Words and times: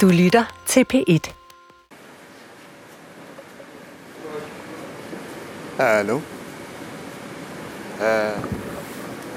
Du 0.00 0.08
lytter 0.08 0.44
til 0.66 0.84
P1. 0.94 1.32
Hallo? 5.76 6.20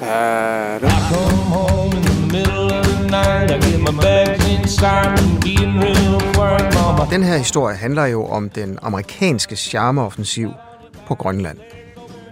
Hallo? 0.01 0.87
come 1.09 1.37
home 1.37 1.97
in 1.97 2.03
the 2.03 2.37
middle 2.37 2.73
of 2.73 2.85
the 2.85 3.07
night. 3.09 3.51
I 3.51 3.71
get 3.71 3.79
my 3.79 4.01
bags 4.01 4.47
inside 4.59 5.19
and 5.19 5.41
getting 5.43 5.81
to 5.81 6.39
work, 6.39 6.73
mama. 6.73 7.11
Den 7.11 7.23
her 7.23 7.37
historie 7.37 7.75
handler 7.75 8.05
jo 8.05 8.25
om 8.25 8.49
den 8.49 8.79
amerikanske 8.81 9.55
charmeoffensiv 9.55 10.51
på 11.07 11.15
Grønland. 11.15 11.57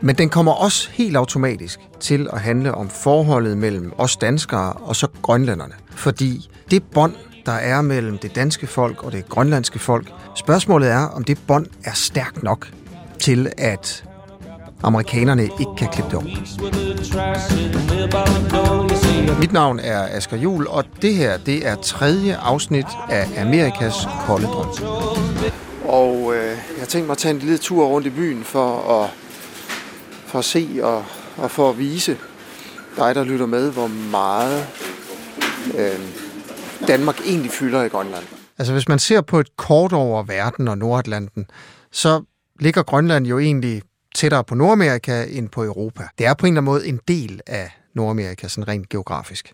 Men 0.02 0.16
den 0.16 0.30
kommer 0.30 0.52
også 0.52 0.89
helt 0.92 1.18
automatisk 1.18 1.80
til 2.00 2.28
at 2.34 2.42
handle 2.42 2.73
om 2.73 2.89
forholdet 2.89 3.57
mellem 3.57 3.94
os 3.98 4.18
danskere 4.18 4.73
og 4.73 4.96
så 4.96 5.07
grønlænderne. 5.21 5.73
Fordi 5.89 6.50
det 6.71 6.84
bånd, 6.84 7.14
der 7.46 7.52
er 7.52 7.82
mellem 7.82 8.18
det 8.18 8.36
danske 8.36 8.68
folk 8.68 9.04
og 9.04 9.11
det 9.11 9.29
grønlandske 9.29 9.79
folk, 9.79 10.07
spørgsmålet 10.36 10.89
er, 10.89 11.07
om 11.07 11.24
det 11.24 11.38
bånd 11.47 11.68
er 11.83 11.93
stærkt 11.93 12.43
nok 12.43 12.68
til, 13.19 13.52
at 13.57 14.04
amerikanerne 14.83 15.43
ikke 15.43 15.71
kan 15.78 15.88
klippe 15.92 16.11
det 16.11 16.18
over. 16.18 16.25
Mit 19.39 19.54
navn 19.54 19.79
er 19.79 20.07
Asger 20.11 20.38
Jul, 20.38 20.68
og 20.68 20.83
det 21.02 21.16
her 21.16 21.38
det 21.38 21.68
er 21.68 21.75
tredje 21.75 22.36
afsnit 22.36 22.86
af 23.10 23.28
Amerikas 23.42 23.93
kolde 24.27 24.46
drøm. 24.46 24.68
Og 25.88 26.36
øh, 26.36 26.57
jeg 26.80 26.88
tænkte 26.88 27.07
mig 27.07 27.11
at 27.11 27.18
tage 27.18 27.33
en 27.33 27.39
lille 27.39 27.57
tur 27.57 27.86
rundt 27.86 28.07
i 28.07 28.10
byen 28.10 28.43
for 28.43 29.02
at, 29.04 29.10
for 30.25 30.39
at 30.39 30.46
se 30.46 30.80
og, 30.83 31.05
og 31.38 31.52
for 31.52 31.69
at 31.69 31.80
vise 31.80 32.17
dig, 32.97 33.16
der 33.16 33.23
lytter 33.23 33.45
med, 33.45 33.72
hvor 33.72 33.88
meget 33.88 34.67
øh, 35.77 36.25
Danmark 36.88 37.20
egentlig 37.25 37.52
fylder 37.52 37.84
i 37.84 37.88
Grønland. 37.88 38.23
Altså 38.58 38.73
hvis 38.73 38.88
man 38.88 39.00
ser 39.00 39.22
på 39.22 39.39
et 39.39 39.58
kort 39.58 39.94
over 39.94 40.23
verden 40.23 40.67
og 40.67 40.77
Nordatlanten, 40.77 41.45
så 41.91 42.23
ligger 42.59 42.83
Grønland 42.83 43.27
jo 43.27 43.39
egentlig 43.39 43.81
tættere 44.16 44.44
på 44.44 44.55
Nordamerika 44.55 45.25
end 45.30 45.49
på 45.49 45.64
Europa. 45.64 46.08
Det 46.17 46.25
er 46.25 46.33
på 46.33 46.45
en 46.45 46.53
eller 46.53 46.61
anden 46.61 46.73
måde 46.73 46.88
en 46.88 46.99
del 47.08 47.41
af 47.47 47.72
Nordamerika, 47.94 48.47
sådan 48.47 48.67
rent 48.67 48.89
geografisk. 48.89 49.53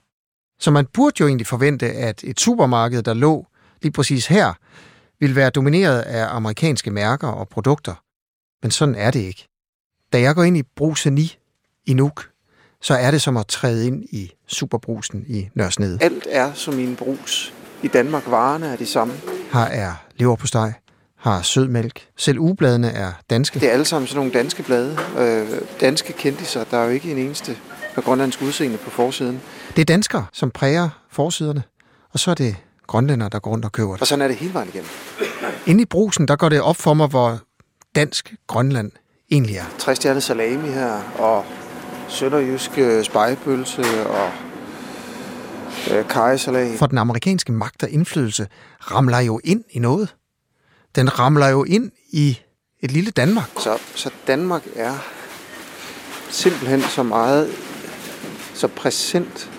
Så 0.59 0.71
man 0.71 0.85
burde 0.93 1.15
jo 1.19 1.27
egentlig 1.27 1.47
forvente, 1.47 1.91
at 1.91 2.23
et 2.23 2.39
supermarked, 2.39 3.03
der 3.03 3.13
lå 3.13 3.47
lige 3.81 3.91
præcis 3.91 4.27
her, 4.27 4.53
ville 5.19 5.35
være 5.35 5.49
domineret 5.49 6.01
af 6.01 6.35
amerikanske 6.35 6.91
mærker 6.91 7.27
og 7.27 7.49
produkter. 7.49 7.95
Men 8.61 8.71
sådan 8.71 8.95
er 8.95 9.11
det 9.11 9.19
ikke. 9.19 9.47
Da 10.13 10.21
jeg 10.21 10.35
går 10.35 10.43
ind 10.43 10.57
i 10.57 10.63
Bruseni 10.75 11.37
i 11.85 11.93
Nuuk, 11.93 12.30
så 12.81 12.93
er 12.93 13.11
det 13.11 13.21
som 13.21 13.37
at 13.37 13.47
træde 13.47 13.87
ind 13.87 14.03
i 14.03 14.31
superbrusen 14.47 15.25
i 15.27 15.49
Nørresnede. 15.55 15.97
Alt 16.01 16.27
er 16.29 16.53
som 16.53 16.79
i 16.79 16.83
en 16.83 16.95
brus. 16.95 17.53
I 17.83 17.87
Danmark 17.87 18.23
varerne 18.27 18.67
er 18.67 18.75
de 18.75 18.85
samme. 18.85 19.13
Her 19.53 19.59
er 19.59 19.93
leverpostej, 20.15 20.73
har 21.17 21.41
sødmælk. 21.41 22.07
Selv 22.17 22.39
ugebladene 22.39 22.89
er 22.89 23.11
danske. 23.29 23.59
Det 23.59 23.67
er 23.67 23.73
alle 23.73 23.85
sammen 23.85 24.07
sådan 24.07 24.17
nogle 24.17 24.31
danske 24.31 24.63
blade. 24.63 24.97
Øh, 25.17 25.47
danske 25.81 26.13
kendiser. 26.13 26.63
Der 26.63 26.77
er 26.77 26.85
jo 26.85 26.89
ikke 26.89 27.11
en 27.11 27.17
eneste 27.17 27.57
med 27.95 28.03
grønlandsk 28.03 28.41
udseende 28.41 28.77
på 28.77 28.89
forsiden. 28.89 29.41
Det 29.75 29.81
er 29.81 29.85
danskere, 29.85 30.25
som 30.33 30.51
præger 30.51 30.89
forsiderne. 31.11 31.63
Og 32.13 32.19
så 32.19 32.31
er 32.31 32.35
det 32.35 32.55
grønlændere, 32.87 33.29
der 33.29 33.39
går 33.39 33.51
rundt 33.51 33.65
og 33.65 33.71
køber 33.71 33.91
det. 33.91 34.01
Og 34.01 34.07
sådan 34.07 34.21
er 34.21 34.27
det 34.27 34.37
hele 34.37 34.53
vejen 34.53 34.69
igennem. 34.69 34.89
Inde 35.65 35.81
i 35.81 35.85
brusen, 35.85 36.27
der 36.27 36.35
går 36.35 36.49
det 36.49 36.61
op 36.61 36.77
for 36.77 36.93
mig, 36.93 37.07
hvor 37.07 37.39
dansk 37.95 38.33
Grønland 38.47 38.91
egentlig 39.31 39.55
er. 39.55 39.63
Træstjernet 39.77 40.23
salami 40.23 40.69
her, 40.69 41.01
og 41.19 41.45
sønderjysk 42.11 42.71
øh, 42.77 43.03
spejepølse, 43.03 44.07
og 44.07 44.31
øh, 45.91 46.07
kajsalat. 46.07 46.79
For 46.79 46.85
den 46.85 46.97
amerikanske 46.97 47.51
magt 47.51 47.83
og 47.83 47.89
indflydelse 47.89 48.47
ramler 48.79 49.19
jo 49.19 49.39
ind 49.43 49.63
i 49.71 49.79
noget. 49.79 50.15
Den 50.95 51.19
ramler 51.19 51.47
jo 51.47 51.63
ind 51.63 51.91
i 52.09 52.39
et 52.79 52.91
lille 52.91 53.11
Danmark. 53.11 53.49
Så, 53.59 53.77
så 53.95 54.09
Danmark 54.27 54.63
er 54.75 54.93
simpelthen 56.29 56.81
så 56.81 57.03
meget 57.03 57.49
så 58.53 58.67
præsent 58.67 59.51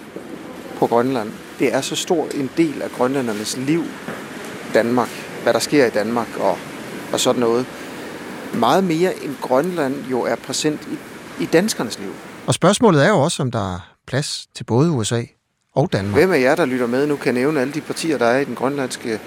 på 0.79 0.87
Grønland. 0.87 1.33
Det 1.59 1.75
er 1.75 1.81
så 1.81 1.97
stor 1.97 2.29
en 2.35 2.51
del 2.57 2.83
af 2.83 2.91
grønlændernes 2.91 3.57
liv, 3.57 3.85
Danmark, 4.75 5.09
hvad 5.43 5.53
der 5.53 5.59
sker 5.59 5.87
i 5.87 5.91
Danmark 5.91 6.29
og, 6.41 6.59
og 7.13 7.21
sådan 7.21 7.41
noget. 7.41 7.67
Meget 8.55 8.85
mere 8.85 9.25
end 9.25 9.37
Grønland 9.41 10.05
jo 10.11 10.21
er 10.21 10.37
præsent 10.37 10.81
i, 10.91 10.99
i 11.43 11.47
danskernes 11.47 11.99
liv. 11.99 12.13
Og 12.47 12.55
spørgsmålet 12.55 13.05
er 13.05 13.09
jo 13.09 13.21
også, 13.21 13.43
om 13.43 13.51
der 13.51 13.75
er 13.75 13.79
plads 14.07 14.47
til 14.55 14.65
både 14.65 14.91
USA 14.91 15.23
og 15.75 15.93
Danmark. 15.93 16.15
Hvem 16.15 16.33
af 16.33 16.41
jer, 16.41 16.55
der 16.55 16.65
lytter 16.65 16.87
med 16.87 17.07
nu, 17.07 17.17
kan 17.17 17.35
nævne 17.35 17.61
alle 17.61 17.73
de 17.73 17.81
partier, 17.81 18.19
der 18.19 18.27
er 18.27 18.41
i 18.41 18.45
den 18.45 18.55
grønlandske, 18.55 19.21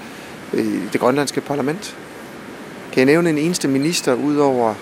i 0.53 0.79
det 0.93 1.01
grønlandske 1.01 1.41
parlament? 1.41 1.97
Kan 2.91 2.97
jeg 2.97 3.05
nævne 3.05 3.29
en 3.29 3.37
eneste 3.37 3.67
minister 3.67 4.13
ud 4.13 4.37
over 4.37 4.73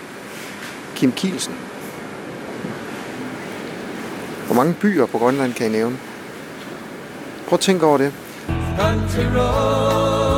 Kim 0.95 1.11
Kielsen? 1.11 1.55
Hvor 4.45 4.55
mange 4.55 4.73
byer 4.73 5.05
på 5.05 5.17
Grønland 5.17 5.53
kan 5.53 5.67
I 5.67 5.69
nævne? 5.69 5.97
Prøv 7.47 7.55
at 7.55 7.59
tænke 7.59 7.85
over 7.85 7.97
det. 7.97 8.13
Country 8.77 9.37
roads, 9.37 10.32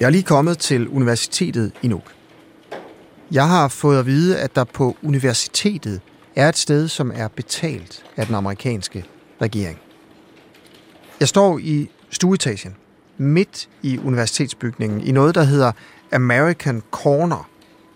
Jeg 0.00 0.06
er 0.06 0.10
lige 0.10 0.22
kommet 0.22 0.58
til 0.58 0.88
universitetet 0.88 1.72
i 1.82 1.88
Nuuk. 1.88 2.12
Jeg 3.32 3.48
har 3.48 3.68
fået 3.68 3.98
at 3.98 4.06
vide, 4.06 4.38
at 4.38 4.56
der 4.56 4.64
på 4.64 4.96
universitetet 5.02 6.00
er 6.34 6.48
et 6.48 6.56
sted, 6.56 6.88
som 6.88 7.12
er 7.14 7.28
betalt 7.28 8.04
af 8.16 8.26
den 8.26 8.34
amerikanske 8.34 9.04
regering. 9.40 9.78
Jeg 11.20 11.28
står 11.28 11.58
i 11.58 11.90
stueetagen, 12.10 12.76
midt 13.18 13.68
i 13.82 13.98
universitetsbygningen, 13.98 15.00
i 15.00 15.12
noget, 15.12 15.34
der 15.34 15.42
hedder 15.42 15.72
American 16.12 16.82
Corner. 16.90 17.48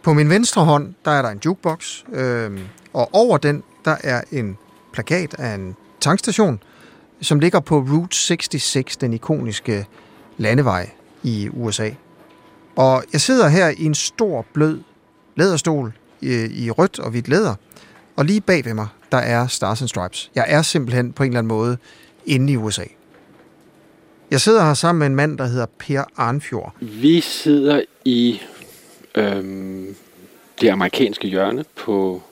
På 0.02 0.12
min 0.12 0.28
venstre 0.28 0.64
hånd, 0.64 0.94
der 1.04 1.10
er 1.10 1.22
der 1.22 1.28
en 1.28 1.40
jukebox, 1.44 2.04
øh, 2.12 2.60
og 2.92 3.08
over 3.12 3.38
den, 3.38 3.62
der 3.84 3.96
er 4.04 4.22
en 4.32 4.56
plakat 4.92 5.34
af 5.38 5.54
en 5.54 5.76
tankstation, 6.00 6.62
som 7.20 7.40
ligger 7.40 7.60
på 7.60 7.78
Route 7.78 8.16
66, 8.16 8.96
den 8.96 9.12
ikoniske 9.12 9.86
landevej 10.38 10.90
i 11.22 11.48
USA. 11.52 11.90
Og 12.76 13.04
jeg 13.12 13.20
sidder 13.20 13.48
her 13.48 13.68
i 13.68 13.84
en 13.84 13.94
stor, 13.94 14.46
blød 14.52 14.80
læderstol 15.36 15.92
i, 16.20 16.64
i 16.64 16.70
rødt 16.70 16.98
og 16.98 17.10
hvidt 17.10 17.28
læder, 17.28 17.54
og 18.16 18.24
lige 18.24 18.40
bag 18.40 18.64
ved 18.64 18.74
mig, 18.74 18.86
der 19.12 19.18
er 19.18 19.46
Stars 19.46 19.80
and 19.80 19.88
Stripes. 19.88 20.30
Jeg 20.34 20.44
er 20.48 20.62
simpelthen 20.62 21.12
på 21.12 21.22
en 21.22 21.28
eller 21.28 21.38
anden 21.38 21.48
måde 21.48 21.76
inde 22.26 22.52
i 22.52 22.56
USA. 22.56 22.84
Jeg 24.30 24.40
sidder 24.40 24.64
her 24.64 24.74
sammen 24.74 24.98
med 24.98 25.06
en 25.06 25.14
mand, 25.14 25.38
der 25.38 25.46
hedder 25.46 25.66
Per 25.78 26.04
Arnfjord. 26.16 26.74
Vi 26.80 27.20
sidder 27.20 27.82
i 28.04 28.40
øhm, 29.14 29.96
det 30.60 30.68
amerikanske 30.68 31.28
hjørne 31.28 31.64
på 31.76 32.22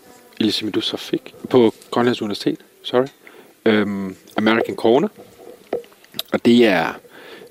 Elisabeth 0.41 0.83
Sofik, 0.83 1.35
på 1.51 1.75
Grønlands 1.91 2.23
Universitet, 2.23 2.59
sorry. 2.83 3.07
Øhm, 3.65 4.17
American 4.37 4.77
Corner. 4.77 5.09
Og 6.33 6.45
det 6.45 6.67
er, 6.67 6.93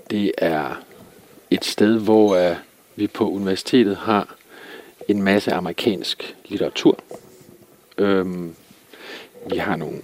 det 0.09 0.31
er 0.38 0.81
et 1.52 1.66
sted, 1.66 2.00
hvor 2.00 2.35
øh, 2.35 2.56
vi 2.96 3.08
på 3.08 3.30
universitetet 3.30 3.97
har 3.97 4.35
en 5.08 5.22
masse 5.22 5.53
amerikansk 5.53 6.35
litteratur. 6.46 7.00
Øhm, 7.97 8.56
vi 9.50 9.57
har 9.57 9.75
nogle 9.75 10.02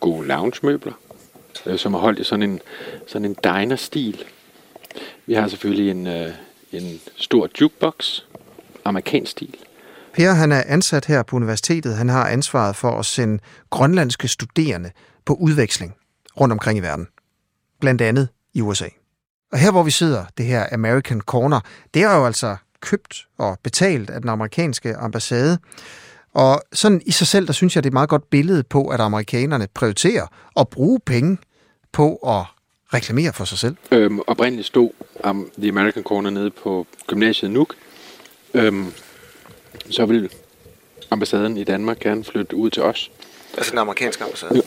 gode 0.00 0.26
lounge-møbler, 0.26 0.92
øh, 1.66 1.78
som 1.78 1.94
er 1.94 1.98
holdt 1.98 2.18
i 2.18 2.24
sådan 2.24 2.42
en, 2.42 2.60
sådan 3.06 3.24
en 3.24 3.36
diner-stil. 3.44 4.24
Vi 5.26 5.34
har 5.34 5.48
selvfølgelig 5.48 5.90
en, 5.90 6.06
øh, 6.06 6.30
en 6.72 7.00
stor 7.16 7.48
jukebox, 7.60 8.20
amerikansk 8.84 9.32
stil. 9.32 9.56
Per 10.12 10.30
han 10.30 10.52
er 10.52 10.62
ansat 10.66 11.06
her 11.06 11.22
på 11.22 11.36
universitetet. 11.36 11.96
Han 11.96 12.08
har 12.08 12.28
ansvaret 12.28 12.76
for 12.76 12.90
at 12.90 13.06
sende 13.06 13.38
grønlandske 13.70 14.28
studerende 14.28 14.90
på 15.24 15.34
udveksling 15.34 15.94
rundt 16.40 16.52
omkring 16.52 16.78
i 16.78 16.82
verden. 16.82 17.06
Blandt 17.80 18.02
andet 18.02 18.28
i 18.54 18.60
USA. 18.60 18.88
Og 19.54 19.60
her 19.60 19.70
hvor 19.70 19.82
vi 19.82 19.90
sidder, 19.90 20.24
det 20.38 20.46
her 20.46 20.66
American 20.72 21.20
Corner, 21.20 21.60
det 21.94 22.02
er 22.02 22.16
jo 22.16 22.26
altså 22.26 22.56
købt 22.80 23.26
og 23.38 23.58
betalt 23.62 24.10
af 24.10 24.20
den 24.20 24.30
amerikanske 24.30 24.96
ambassade. 24.96 25.58
Og 26.32 26.62
sådan 26.72 27.02
i 27.06 27.12
sig 27.12 27.26
selv, 27.26 27.46
der 27.46 27.52
synes 27.52 27.76
jeg, 27.76 27.84
det 27.84 27.88
er 27.88 27.90
et 27.90 27.94
meget 27.94 28.08
godt 28.08 28.30
billede 28.30 28.62
på, 28.62 28.88
at 28.88 29.00
amerikanerne 29.00 29.68
prioriterer 29.74 30.26
at 30.56 30.68
bruge 30.68 31.00
penge 31.06 31.38
på 31.92 32.14
at 32.16 32.44
reklamere 32.94 33.32
for 33.32 33.44
sig 33.44 33.58
selv. 33.58 33.76
Øhm, 33.90 34.20
oprindeligt 34.26 34.66
stod 34.66 34.90
um, 35.24 35.50
The 35.58 35.68
American 35.68 36.02
Corner 36.02 36.30
nede 36.30 36.50
på 36.50 36.86
gymnasiet 37.06 37.50
Nuuk. 37.50 37.74
Øhm, 38.54 38.92
så 39.90 40.06
vil 40.06 40.30
ambassaden 41.10 41.56
i 41.56 41.64
Danmark 41.64 41.98
gerne 41.98 42.24
flytte 42.24 42.56
ud 42.56 42.70
til 42.70 42.82
os. 42.82 43.10
Altså 43.56 43.70
den 43.70 43.78
amerikanske 43.78 44.24
ambassade? 44.24 44.62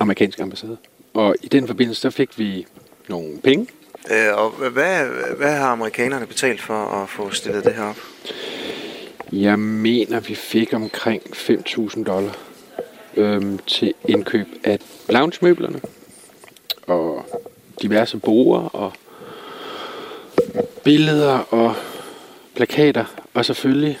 amerikansk 0.00 0.40
ambassade. 0.40 0.76
Og 1.14 1.34
i 1.42 1.48
den 1.48 1.66
forbindelse, 1.66 2.02
der 2.02 2.10
fik 2.10 2.38
vi 2.38 2.66
nogle 3.08 3.38
penge 3.44 3.66
Øh, 4.10 4.34
og 4.34 4.50
hvad, 4.50 5.06
hvad 5.36 5.56
har 5.56 5.68
amerikanerne 5.68 6.26
betalt 6.26 6.60
for 6.60 7.02
at 7.02 7.08
få 7.08 7.30
stillet 7.30 7.64
det 7.64 7.74
her 7.74 7.84
op? 7.84 7.96
Jeg 9.32 9.58
mener, 9.58 10.20
vi 10.20 10.34
fik 10.34 10.74
omkring 10.74 11.22
5.000 11.22 12.04
dollar 12.04 12.36
øhm, 13.16 13.58
til 13.58 13.94
indkøb 14.08 14.46
af 14.64 14.78
loungemøblerne 15.08 15.80
og 16.86 17.26
diverse 17.82 18.18
borer 18.18 18.68
og 18.68 18.92
billeder 20.84 21.38
og 21.38 21.74
plakater. 22.56 23.04
Og 23.34 23.44
selvfølgelig 23.44 23.98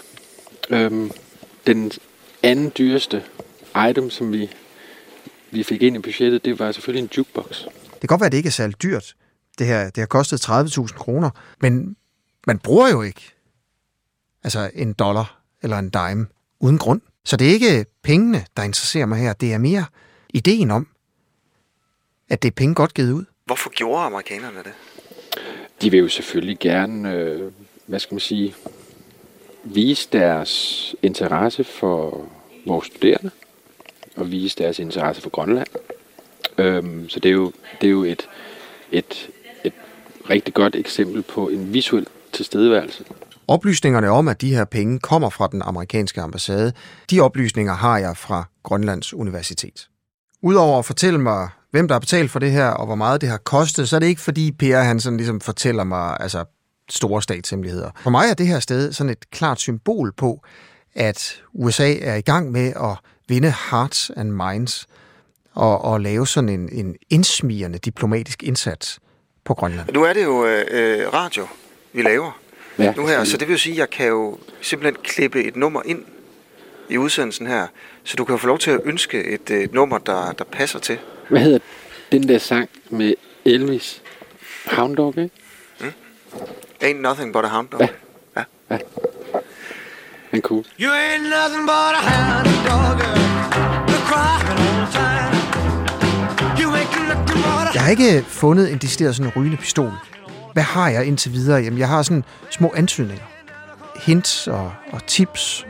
øhm, 0.70 1.10
den 1.66 1.92
anden 2.42 2.72
dyreste 2.78 3.22
item, 3.90 4.10
som 4.10 4.32
vi, 4.32 4.50
vi 5.50 5.62
fik 5.62 5.82
ind 5.82 5.96
i 5.96 5.98
budgettet, 5.98 6.44
det 6.44 6.58
var 6.58 6.72
selvfølgelig 6.72 7.02
en 7.02 7.10
jukebox. 7.16 7.62
Det 7.64 8.00
kan 8.00 8.06
godt 8.06 8.20
være, 8.20 8.26
at 8.26 8.32
det 8.32 8.38
ikke 8.38 8.46
er 8.46 8.50
særlig 8.50 8.82
dyrt. 8.82 9.14
Det 9.60 9.68
her 9.68 9.84
det 9.84 9.96
har 9.96 10.06
kostet 10.06 10.48
30.000 10.48 10.86
kroner, 10.86 11.30
men 11.60 11.96
man 12.46 12.58
bruger 12.58 12.88
jo 12.88 13.02
ikke 13.02 13.34
altså 14.44 14.70
en 14.74 14.92
dollar 14.92 15.40
eller 15.62 15.78
en 15.78 15.90
dime 15.90 16.26
uden 16.60 16.78
grund. 16.78 17.00
Så 17.24 17.36
det 17.36 17.48
er 17.48 17.52
ikke 17.52 17.86
pengene, 18.02 18.46
der 18.56 18.62
interesserer 18.62 19.06
mig 19.06 19.18
her. 19.18 19.32
Det 19.32 19.52
er 19.52 19.58
mere 19.58 19.84
ideen 20.30 20.70
om, 20.70 20.88
at 22.28 22.42
det 22.42 22.48
er 22.48 22.54
penge 22.54 22.74
godt 22.74 22.94
givet 22.94 23.12
ud. 23.12 23.24
Hvorfor 23.44 23.70
gjorde 23.70 24.02
amerikanerne 24.02 24.58
det? 24.58 24.72
De 25.82 25.90
vil 25.90 26.00
jo 26.00 26.08
selvfølgelig 26.08 26.58
gerne, 26.58 27.12
øh, 27.12 27.52
hvad 27.86 27.98
skal 27.98 28.14
man 28.14 28.20
sige, 28.20 28.54
vise 29.64 30.08
deres 30.12 30.94
interesse 31.02 31.64
for 31.64 32.28
vores 32.66 32.86
studerende 32.86 33.30
og 34.16 34.30
vise 34.30 34.58
deres 34.58 34.78
interesse 34.78 35.22
for 35.22 35.30
Grønland. 35.30 35.68
Øhm, 36.58 37.08
så 37.08 37.20
det 37.20 37.28
er 37.28 37.32
jo, 37.32 37.52
det 37.80 37.86
er 37.86 37.90
jo 37.90 38.04
et, 38.04 38.28
et, 38.92 39.30
et 39.32 39.39
rigtig 40.30 40.54
godt 40.54 40.74
eksempel 40.76 41.22
på 41.22 41.48
en 41.48 41.72
visuel 41.72 42.06
tilstedeværelse. 42.32 43.04
Oplysningerne 43.48 44.08
om, 44.08 44.28
at 44.28 44.40
de 44.40 44.54
her 44.54 44.64
penge 44.64 44.98
kommer 44.98 45.30
fra 45.30 45.48
den 45.52 45.62
amerikanske 45.62 46.20
ambassade, 46.20 46.72
de 47.10 47.20
oplysninger 47.20 47.74
har 47.74 47.98
jeg 47.98 48.16
fra 48.16 48.44
Grønlands 48.62 49.14
Universitet. 49.14 49.88
Udover 50.42 50.78
at 50.78 50.84
fortælle 50.84 51.20
mig, 51.20 51.48
hvem 51.70 51.88
der 51.88 51.94
har 51.94 52.00
betalt 52.00 52.30
for 52.30 52.38
det 52.38 52.52
her, 52.52 52.66
og 52.66 52.86
hvor 52.86 52.94
meget 52.94 53.20
det 53.20 53.28
har 53.28 53.36
kostet, 53.36 53.88
så 53.88 53.96
er 53.96 54.00
det 54.00 54.06
ikke 54.06 54.20
fordi 54.20 54.52
Per 54.52 54.78
han 54.78 55.00
sådan 55.00 55.16
ligesom 55.16 55.40
fortæller 55.40 55.84
mig 55.84 56.16
altså, 56.20 56.44
store 56.88 57.22
statshemmeligheder. 57.22 57.90
For 58.02 58.10
mig 58.10 58.26
er 58.30 58.34
det 58.34 58.46
her 58.46 58.60
sted 58.60 58.92
sådan 58.92 59.10
et 59.10 59.30
klart 59.30 59.60
symbol 59.60 60.12
på, 60.16 60.42
at 60.94 61.42
USA 61.52 61.94
er 62.00 62.14
i 62.14 62.20
gang 62.20 62.52
med 62.52 62.66
at 62.66 62.96
vinde 63.28 63.54
hearts 63.70 64.10
and 64.16 64.30
minds 64.30 64.86
og, 65.54 65.84
og 65.84 66.00
lave 66.00 66.26
sådan 66.26 66.48
en, 66.48 66.68
en 66.72 66.96
indsmirrende 67.10 67.78
diplomatisk 67.78 68.42
indsats 68.42 69.00
på 69.44 69.54
Grønland. 69.54 69.88
Nu 69.92 70.02
er 70.02 70.12
det 70.12 70.24
jo 70.24 70.46
øh, 70.46 71.12
radio, 71.12 71.46
vi 71.92 72.02
laver 72.02 72.40
Ja, 72.78 72.92
nu 72.96 73.06
her, 73.06 73.24
så 73.24 73.36
det 73.36 73.48
vil 73.48 73.54
jo 73.54 73.58
sige, 73.58 73.72
at 73.72 73.78
jeg 73.78 73.90
kan 73.90 74.06
jo 74.06 74.38
simpelthen 74.60 75.02
klippe 75.04 75.44
et 75.44 75.56
nummer 75.56 75.82
ind 75.84 76.04
i 76.88 76.98
udsendelsen 76.98 77.46
her, 77.46 77.66
så 78.04 78.16
du 78.16 78.24
kan 78.24 78.32
jo 78.32 78.36
få 78.36 78.46
lov 78.46 78.58
til 78.58 78.70
at 78.70 78.80
ønske 78.84 79.24
et, 79.24 79.50
et 79.50 79.72
nummer, 79.72 79.98
der, 79.98 80.32
der 80.32 80.44
passer 80.44 80.78
til. 80.78 80.98
Hvad 81.28 81.40
hedder 81.40 81.58
den 82.12 82.28
der 82.28 82.38
sang 82.38 82.70
med 82.90 83.14
Elvis? 83.44 84.02
Hound 84.66 84.96
Dog, 84.96 85.18
ikke? 85.18 85.30
Ain't 86.82 87.00
nothing 87.00 87.32
but 87.32 87.44
a 87.44 87.48
hound 87.48 87.68
dog. 87.68 87.80
Ja. 87.80 87.88
ja. 88.36 88.44
Ja. 88.70 88.78
Den 90.30 90.38
er 90.38 90.40
cool. 90.40 90.64
You 90.78 90.90
ain't 90.90 91.28
nothing 91.28 91.66
but 91.66 91.94
a 91.94 92.02
hound 92.10 92.46
dog, 92.66 93.00
you're 93.88 94.06
crying 94.08 94.58
all 94.58 94.86
the 94.86 94.98
time. 94.98 95.09
Jeg 97.80 97.84
har 97.84 97.90
ikke 97.90 98.24
fundet 98.28 98.72
en 98.72 98.78
decideret 98.78 99.16
sådan 99.16 99.32
rygende 99.36 99.56
pistol. 99.56 99.92
Hvad 100.52 100.62
har 100.62 100.88
jeg 100.88 101.06
indtil 101.06 101.32
videre? 101.32 101.62
Jamen, 101.62 101.78
jeg 101.78 101.88
har 101.88 102.02
sådan 102.02 102.24
små 102.50 102.72
antydninger. 102.76 103.24
Hints 104.02 104.48
og, 104.48 104.72
og 104.92 105.06
tips. 105.06 105.66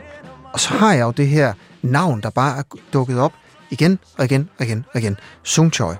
Og 0.53 0.59
så 0.59 0.69
har 0.69 0.93
jeg 0.93 1.01
jo 1.01 1.11
det 1.11 1.27
her 1.27 1.53
navn, 1.81 2.21
der 2.21 2.29
bare 2.29 2.57
er 2.57 2.63
dukket 2.93 3.19
op 3.19 3.33
igen 3.69 3.99
og 4.17 4.25
igen 4.25 4.49
og 4.57 4.65
igen 4.65 4.85
og 4.93 4.99
igen. 4.99 5.17
Sung 5.43 5.73
Choi. 5.73 5.95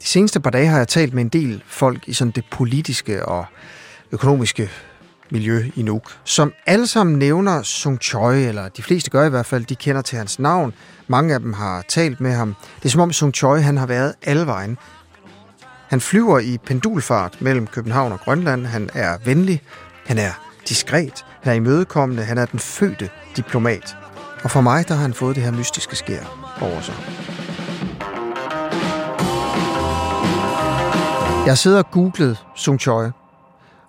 De 0.00 0.06
seneste 0.06 0.40
par 0.40 0.50
dage 0.50 0.66
har 0.66 0.78
jeg 0.78 0.88
talt 0.88 1.14
med 1.14 1.22
en 1.22 1.28
del 1.28 1.62
folk 1.66 2.08
i 2.08 2.12
sådan 2.12 2.30
det 2.30 2.44
politiske 2.50 3.26
og 3.26 3.44
økonomiske 4.12 4.70
miljø 5.30 5.70
i 5.76 5.82
Nuuk, 5.82 6.02
som 6.24 6.52
alle 6.66 6.86
sammen 6.86 7.18
nævner 7.18 7.62
Sung 7.62 7.98
Choi, 8.02 8.44
eller 8.44 8.68
de 8.68 8.82
fleste 8.82 9.10
gør 9.10 9.26
i 9.26 9.30
hvert 9.30 9.46
fald, 9.46 9.64
de 9.64 9.74
kender 9.76 10.02
til 10.02 10.18
hans 10.18 10.38
navn. 10.38 10.74
Mange 11.08 11.34
af 11.34 11.40
dem 11.40 11.52
har 11.52 11.84
talt 11.88 12.20
med 12.20 12.32
ham. 12.32 12.54
Det 12.78 12.84
er 12.84 12.88
som 12.88 13.00
om 13.00 13.12
Sung 13.12 13.34
Choi, 13.34 13.60
han 13.60 13.76
har 13.76 13.86
været 13.86 14.14
alle 14.22 14.46
vejen. 14.46 14.78
Han 15.88 16.00
flyver 16.00 16.38
i 16.38 16.58
pendulfart 16.58 17.42
mellem 17.42 17.66
København 17.66 18.12
og 18.12 18.20
Grønland. 18.20 18.66
Han 18.66 18.90
er 18.94 19.18
venlig, 19.24 19.62
han 20.06 20.18
er 20.18 20.30
diskret, 20.68 21.24
han 21.42 21.52
er 21.52 21.56
imødekommende, 21.56 22.24
han 22.24 22.38
er 22.38 22.46
den 22.46 22.58
fødte 22.58 23.10
diplomat. 23.36 23.96
Og 24.42 24.50
for 24.50 24.60
mig, 24.60 24.88
der 24.88 24.94
har 24.94 25.02
han 25.02 25.14
fået 25.14 25.36
det 25.36 25.44
her 25.44 25.52
mystiske 25.52 25.96
skær 25.96 26.56
over 26.60 26.80
sig. 26.80 26.94
Jeg 31.44 31.50
har 31.50 31.54
siddet 31.54 31.78
og 31.78 31.90
googlet 31.90 32.44
Sung 32.56 32.80
Choi, 32.80 33.10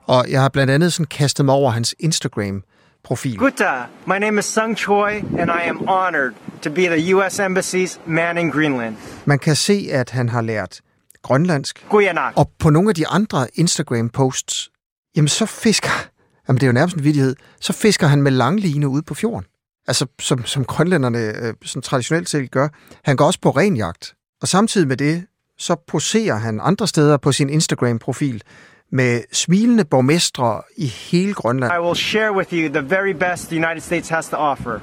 og 0.06 0.26
jeg 0.30 0.42
har 0.42 0.50
blandt 0.50 0.74
andet 0.74 0.94
sådan 0.94 1.06
kastet 1.06 1.46
mig 1.46 1.56
over 1.56 1.72
hans 1.72 1.96
Instagram-profil. 2.00 3.38
Gutta, 3.38 3.72
my 4.06 4.18
name 4.20 4.40
is 4.40 4.46
Sung 4.46 4.78
Choi, 4.78 5.12
and 5.40 5.52
I 5.52 5.70
am 5.70 5.88
honored 5.88 6.34
to 6.62 6.70
be 6.70 6.82
the 6.82 7.16
U.S. 7.16 7.40
Embassy's 7.40 8.00
man 8.06 8.38
in 8.38 8.52
Greenland. 8.52 8.96
Man 9.26 9.40
kan 9.40 9.56
se, 9.56 9.90
at 9.92 10.10
han 10.10 10.30
har 10.30 10.42
lært 10.42 10.82
grønlandsk, 11.28 11.86
Kuyanak. 11.90 12.34
Og 12.36 12.52
på 12.60 12.70
nogle 12.70 12.90
af 12.90 12.96
de 12.96 13.08
andre 13.08 13.48
Instagram-posts, 13.54 14.70
jamen 15.16 15.28
så 15.28 15.46
fisker, 15.46 16.10
jamen 16.48 16.58
det 16.60 16.64
er 16.64 16.68
jo 16.68 16.74
nærmest 16.74 16.98
en 16.98 17.04
vidighed, 17.04 17.36
så 17.62 17.74
fisker 17.74 18.08
han 18.08 18.22
med 18.22 18.32
langline 18.32 18.88
ude 18.88 19.04
på 19.04 19.14
fjorden. 19.14 19.46
Altså 19.88 20.06
som, 20.20 20.46
som 20.46 20.66
grønlænderne 20.66 21.20
øh, 21.20 21.54
sådan 21.64 21.82
traditionelt 21.82 22.30
set 22.30 22.52
gør. 22.52 22.68
Han 23.04 23.16
går 23.16 23.26
også 23.26 23.40
på 23.42 23.50
renjagt. 23.50 24.14
Og 24.42 24.48
samtidig 24.48 24.88
med 24.88 24.98
det, 24.98 25.26
så 25.58 25.76
poserer 25.88 26.36
han 26.36 26.60
andre 26.64 26.88
steder 26.88 27.18
på 27.18 27.32
sin 27.32 27.50
Instagram-profil 27.50 28.44
med 28.92 29.22
smilende 29.32 29.86
borgmestre 29.86 30.62
i 30.78 30.86
hele 30.86 31.34
Grønland. 31.34 31.74
I 31.74 31.80
will 31.86 31.96
share 31.96 32.34
with 32.34 32.54
you 32.54 32.74
the 32.74 32.90
very 32.90 33.12
best 33.12 33.48
the 33.48 33.56
United 33.56 33.82
States 33.82 34.10
has 34.10 34.30
to 34.30 34.38
offer. 34.38 34.80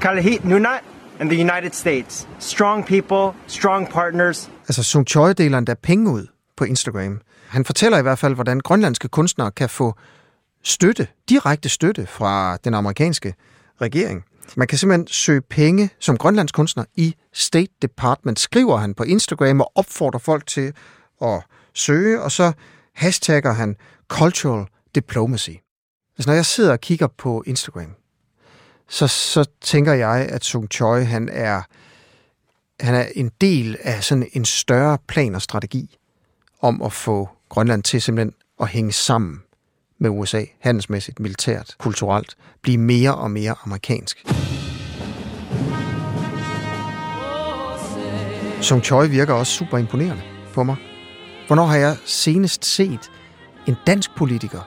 Kalahit 0.00 0.44
Nunat 0.44 0.84
and 1.20 1.30
the 1.30 1.40
United 1.40 1.72
States. 1.72 2.28
Strong 2.38 2.86
people, 2.86 3.40
strong 3.46 3.88
partners, 3.90 4.50
Altså 4.68 4.82
Sung 4.82 5.06
Choi 5.06 5.32
deler 5.32 5.58
endda 5.58 5.74
penge 5.74 6.10
ud 6.10 6.26
på 6.56 6.64
Instagram. 6.64 7.20
Han 7.48 7.64
fortæller 7.64 7.98
i 7.98 8.02
hvert 8.02 8.18
fald, 8.18 8.34
hvordan 8.34 8.60
grønlandske 8.60 9.08
kunstnere 9.08 9.50
kan 9.50 9.68
få 9.68 9.94
støtte, 10.62 11.08
direkte 11.28 11.68
støtte 11.68 12.06
fra 12.06 12.56
den 12.56 12.74
amerikanske 12.74 13.34
regering. 13.80 14.24
Man 14.56 14.68
kan 14.68 14.78
simpelthen 14.78 15.06
søge 15.06 15.40
penge 15.40 15.90
som 16.00 16.16
grønlandsk 16.16 16.54
kunstner 16.54 16.84
i 16.96 17.14
State 17.32 17.72
Department, 17.82 18.40
skriver 18.40 18.76
han 18.76 18.94
på 18.94 19.02
Instagram 19.02 19.60
og 19.60 19.72
opfordrer 19.74 20.18
folk 20.18 20.46
til 20.46 20.72
at 21.22 21.42
søge, 21.74 22.20
og 22.20 22.32
så 22.32 22.52
hashtagger 22.94 23.52
han 23.52 23.76
cultural 24.08 24.66
diplomacy. 24.94 25.50
Altså 26.18 26.30
når 26.30 26.34
jeg 26.34 26.46
sidder 26.46 26.72
og 26.72 26.80
kigger 26.80 27.06
på 27.06 27.42
Instagram, 27.46 27.94
så, 28.88 29.06
så 29.06 29.44
tænker 29.60 29.92
jeg, 29.92 30.28
at 30.30 30.44
Sung 30.44 30.68
Choi, 30.72 31.02
han 31.04 31.28
er, 31.32 31.62
han 32.80 32.94
er 32.94 33.04
en 33.14 33.30
del 33.40 33.76
af 33.80 34.04
sådan 34.04 34.28
en 34.32 34.44
større 34.44 34.98
plan 35.08 35.34
og 35.34 35.42
strategi 35.42 35.98
om 36.60 36.82
at 36.82 36.92
få 36.92 37.28
Grønland 37.48 37.82
til 37.82 38.02
simpelthen 38.02 38.34
at 38.60 38.68
hænge 38.68 38.92
sammen 38.92 39.42
med 39.98 40.10
USA, 40.10 40.44
handelsmæssigt, 40.60 41.20
militært, 41.20 41.74
kulturelt, 41.78 42.36
blive 42.62 42.78
mere 42.78 43.14
og 43.14 43.30
mere 43.30 43.54
amerikansk. 43.64 44.24
Sung 48.60 48.84
Choi 48.84 49.08
virker 49.08 49.34
også 49.34 49.52
super 49.52 49.78
imponerende 49.78 50.22
på 50.54 50.62
mig. 50.62 50.76
Hvornår 51.46 51.64
har 51.64 51.76
jeg 51.76 51.96
senest 52.04 52.64
set 52.64 53.10
en 53.66 53.76
dansk 53.86 54.10
politiker 54.16 54.60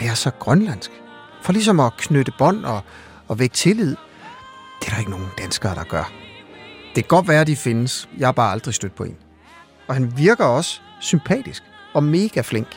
lære 0.00 0.16
sig 0.16 0.32
grønlandsk? 0.38 0.90
For 1.42 1.52
ligesom 1.52 1.80
at 1.80 1.92
knytte 1.96 2.32
bånd 2.38 2.64
og, 2.64 2.80
og 3.32 3.38
vække 3.38 3.54
tillid. 3.54 3.96
Det 4.80 4.86
er 4.86 4.90
der 4.90 4.98
ikke 4.98 5.10
nogen 5.10 5.28
danskere, 5.38 5.74
der 5.74 5.84
gør. 5.84 6.12
Det 6.94 7.04
kan 7.04 7.08
godt 7.08 7.28
være, 7.28 7.40
at 7.40 7.46
de 7.46 7.56
findes. 7.56 8.08
Jeg 8.18 8.26
har 8.26 8.32
bare 8.32 8.52
aldrig 8.52 8.74
stødt 8.74 8.94
på 8.94 9.04
en. 9.04 9.16
Og 9.88 9.94
han 9.94 10.16
virker 10.16 10.44
også 10.44 10.80
sympatisk 11.00 11.62
og 11.94 12.04
mega 12.04 12.40
flink. 12.40 12.68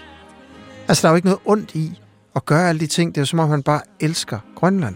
Altså, 0.88 1.01
der 1.01 1.07
er 1.07 1.12
jo 1.12 1.15
ikke 1.15 1.27
noget 1.27 1.41
ondt 1.45 1.75
i 1.75 2.01
at 2.35 2.45
gøre 2.45 2.69
alle 2.69 2.79
de 2.79 2.88
ting. 2.88 3.15
Det 3.15 3.17
er 3.17 3.21
jo 3.21 3.25
som 3.25 3.39
om, 3.39 3.50
han 3.50 3.63
bare 3.63 3.81
elsker 4.00 4.39
Grønland. 4.55 4.95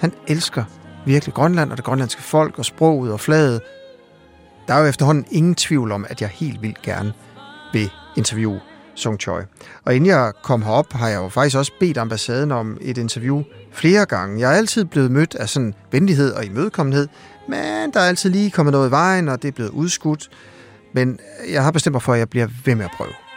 Han 0.00 0.12
elsker 0.26 0.64
virkelig 1.06 1.34
Grønland 1.34 1.70
og 1.70 1.76
det 1.76 1.84
grønlandske 1.84 2.22
folk 2.22 2.58
og 2.58 2.64
sproget 2.64 3.12
og 3.12 3.20
flaget. 3.20 3.60
Der 4.68 4.74
er 4.74 4.80
jo 4.80 4.86
efterhånden 4.86 5.26
ingen 5.30 5.54
tvivl 5.54 5.92
om, 5.92 6.06
at 6.08 6.20
jeg 6.20 6.28
helt 6.28 6.62
vildt 6.62 6.82
gerne 6.82 7.12
vil 7.72 7.90
interviewe 8.16 8.60
Song 8.98 9.20
Choi. 9.20 9.42
Og 9.84 9.94
inden 9.94 10.06
jeg 10.10 10.32
kom 10.42 10.62
herop, 10.62 10.92
har 10.92 11.08
jeg 11.08 11.16
jo 11.16 11.28
faktisk 11.28 11.56
også 11.56 11.72
bedt 11.80 11.98
ambassaden 11.98 12.52
om 12.52 12.78
et 12.80 12.98
interview 12.98 13.42
flere 13.72 14.06
gange. 14.06 14.40
Jeg 14.40 14.52
er 14.52 14.56
altid 14.56 14.84
blevet 14.84 15.10
mødt 15.10 15.34
af 15.34 15.48
sådan 15.48 15.74
venlighed 15.92 16.32
og 16.32 16.44
imødekommenhed, 16.44 17.08
men 17.48 17.92
der 17.94 18.00
er 18.00 18.08
altid 18.08 18.30
lige 18.30 18.50
kommet 18.50 18.72
noget 18.72 18.88
i 18.88 18.90
vejen, 18.90 19.28
og 19.28 19.42
det 19.42 19.48
er 19.48 19.52
blevet 19.52 19.70
udskudt. 19.70 20.28
Men 20.92 21.18
jeg 21.52 21.64
har 21.64 21.70
bestemt 21.70 21.92
mig 21.92 22.02
for, 22.02 22.12
at 22.12 22.18
jeg 22.18 22.28
bliver 22.28 22.48
ved 22.64 22.74
med 22.74 22.84
at 22.84 22.90
prøve. 22.96 23.27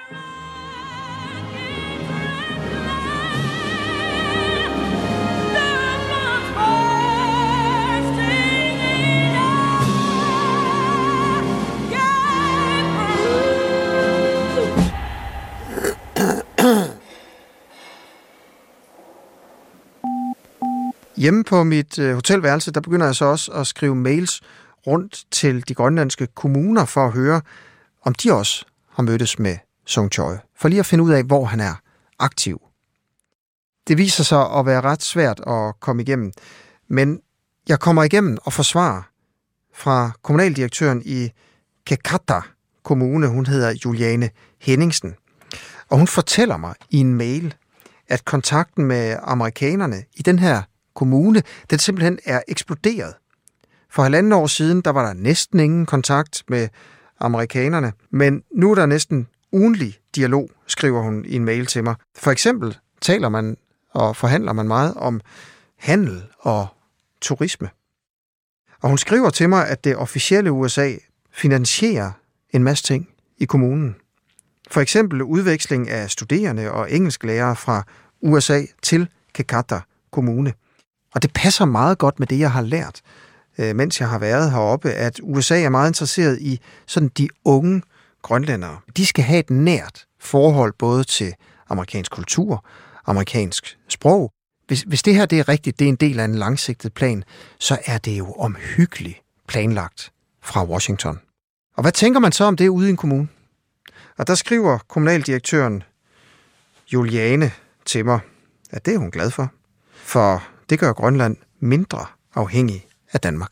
Hjemme 21.21 21.43
på 21.43 21.63
mit 21.63 21.99
øh, 21.99 22.13
hotelværelse, 22.13 22.71
der 22.71 22.81
begynder 22.81 23.05
jeg 23.05 23.15
så 23.15 23.25
også 23.25 23.51
at 23.51 23.67
skrive 23.67 23.95
mails 23.95 24.41
rundt 24.87 25.25
til 25.31 25.67
de 25.67 25.73
grønlandske 25.73 26.27
kommuner 26.27 26.85
for 26.85 27.05
at 27.05 27.11
høre, 27.11 27.41
om 28.03 28.13
de 28.13 28.33
også 28.33 28.65
har 28.89 29.03
mødtes 29.03 29.39
med 29.39 29.57
Song 29.85 30.11
Choi. 30.11 30.35
For 30.59 30.69
lige 30.69 30.79
at 30.79 30.85
finde 30.85 31.03
ud 31.03 31.11
af, 31.11 31.23
hvor 31.23 31.45
han 31.45 31.59
er 31.59 31.73
aktiv. 32.19 32.61
Det 33.87 33.97
viser 33.97 34.23
sig 34.23 34.51
at 34.51 34.65
være 34.65 34.81
ret 34.81 35.03
svært 35.03 35.39
at 35.47 35.79
komme 35.79 36.01
igennem. 36.01 36.31
Men 36.87 37.19
jeg 37.67 37.79
kommer 37.79 38.03
igennem 38.03 38.37
og 38.43 38.53
får 38.53 38.63
svar 38.63 39.11
fra 39.75 40.11
kommunaldirektøren 40.21 41.01
i 41.05 41.29
Kekata 41.85 42.41
Kommune. 42.83 43.27
Hun 43.27 43.45
hedder 43.45 43.73
Juliane 43.85 44.29
Henningsen. 44.61 45.15
Og 45.89 45.97
hun 45.97 46.07
fortæller 46.07 46.57
mig 46.57 46.75
i 46.89 46.97
en 46.97 47.13
mail, 47.13 47.53
at 48.07 48.25
kontakten 48.25 48.85
med 48.85 49.17
amerikanerne 49.23 50.03
i 50.15 50.21
den 50.21 50.39
her 50.39 50.61
kommune, 50.93 51.43
den 51.69 51.79
simpelthen 51.79 52.19
er 52.25 52.41
eksploderet. 52.47 53.13
For 53.89 54.03
halvanden 54.03 54.31
år 54.31 54.47
siden, 54.47 54.81
der 54.81 54.91
var 54.91 55.05
der 55.05 55.13
næsten 55.13 55.59
ingen 55.59 55.85
kontakt 55.85 56.43
med 56.47 56.67
amerikanerne, 57.19 57.93
men 58.09 58.43
nu 58.55 58.71
er 58.71 58.75
der 58.75 58.85
næsten 58.85 59.27
ugenlig 59.51 59.99
dialog, 60.15 60.49
skriver 60.67 61.01
hun 61.01 61.25
i 61.25 61.35
en 61.35 61.45
mail 61.45 61.65
til 61.65 61.83
mig. 61.83 61.95
For 62.17 62.31
eksempel 62.31 62.77
taler 63.01 63.29
man 63.29 63.57
og 63.93 64.15
forhandler 64.15 64.53
man 64.53 64.67
meget 64.67 64.93
om 64.93 65.21
handel 65.77 66.23
og 66.39 66.67
turisme. 67.21 67.69
Og 68.81 68.89
hun 68.89 68.97
skriver 68.97 69.29
til 69.29 69.49
mig, 69.49 69.67
at 69.67 69.83
det 69.83 69.95
officielle 69.95 70.51
USA 70.51 70.93
finansierer 71.31 72.11
en 72.49 72.63
masse 72.63 72.83
ting 72.83 73.09
i 73.37 73.45
kommunen. 73.45 73.95
For 74.71 74.81
eksempel 74.81 75.21
udveksling 75.21 75.89
af 75.89 76.11
studerende 76.11 76.71
og 76.71 76.91
engelsklærere 76.91 77.55
fra 77.55 77.83
USA 78.21 78.61
til 78.81 79.07
Kekata 79.33 79.79
Kommune. 80.11 80.53
Og 81.15 81.21
det 81.21 81.33
passer 81.33 81.65
meget 81.65 81.97
godt 81.97 82.19
med 82.19 82.27
det, 82.27 82.39
jeg 82.39 82.51
har 82.51 82.61
lært, 82.61 83.01
øh, 83.57 83.75
mens 83.75 83.99
jeg 83.99 84.09
har 84.09 84.19
været 84.19 84.51
heroppe, 84.51 84.91
at 84.91 85.19
USA 85.23 85.61
er 85.61 85.69
meget 85.69 85.89
interesseret 85.89 86.41
i 86.41 86.59
sådan 86.87 87.09
de 87.17 87.29
unge 87.45 87.81
grønlændere. 88.21 88.77
De 88.97 89.05
skal 89.05 89.23
have 89.23 89.39
et 89.39 89.49
nært 89.49 90.05
forhold 90.19 90.73
både 90.79 91.03
til 91.03 91.33
amerikansk 91.69 92.11
kultur, 92.11 92.65
amerikansk 93.05 93.77
sprog. 93.89 94.31
Hvis, 94.67 94.81
hvis 94.81 95.03
det 95.03 95.15
her 95.15 95.25
det 95.25 95.39
er 95.39 95.49
rigtigt, 95.49 95.79
det 95.79 95.85
er 95.85 95.89
en 95.89 95.95
del 95.95 96.19
af 96.19 96.25
en 96.25 96.35
langsigtet 96.35 96.93
plan, 96.93 97.23
så 97.59 97.77
er 97.85 97.97
det 97.97 98.17
jo 98.17 98.31
omhyggeligt 98.31 99.21
planlagt 99.47 100.11
fra 100.43 100.65
Washington. 100.65 101.19
Og 101.77 101.81
hvad 101.81 101.91
tænker 101.91 102.19
man 102.19 102.31
så 102.31 102.43
om 102.43 102.57
det 102.57 102.67
ude 102.67 102.87
i 102.87 102.89
en 102.89 102.97
kommune? 102.97 103.27
Og 104.17 104.27
der 104.27 104.35
skriver 104.35 104.77
kommunaldirektøren 104.87 105.83
Juliane 106.93 107.51
til 107.85 108.05
mig, 108.05 108.19
at 108.71 108.85
det 108.85 108.93
er 108.93 108.97
hun 108.97 109.11
glad 109.11 109.31
for. 109.31 109.51
For 109.93 110.43
det 110.71 110.79
gør 110.79 110.93
Grønland 110.93 111.37
mindre 111.59 112.05
afhængig 112.35 112.87
af 113.13 113.19
Danmark. 113.19 113.51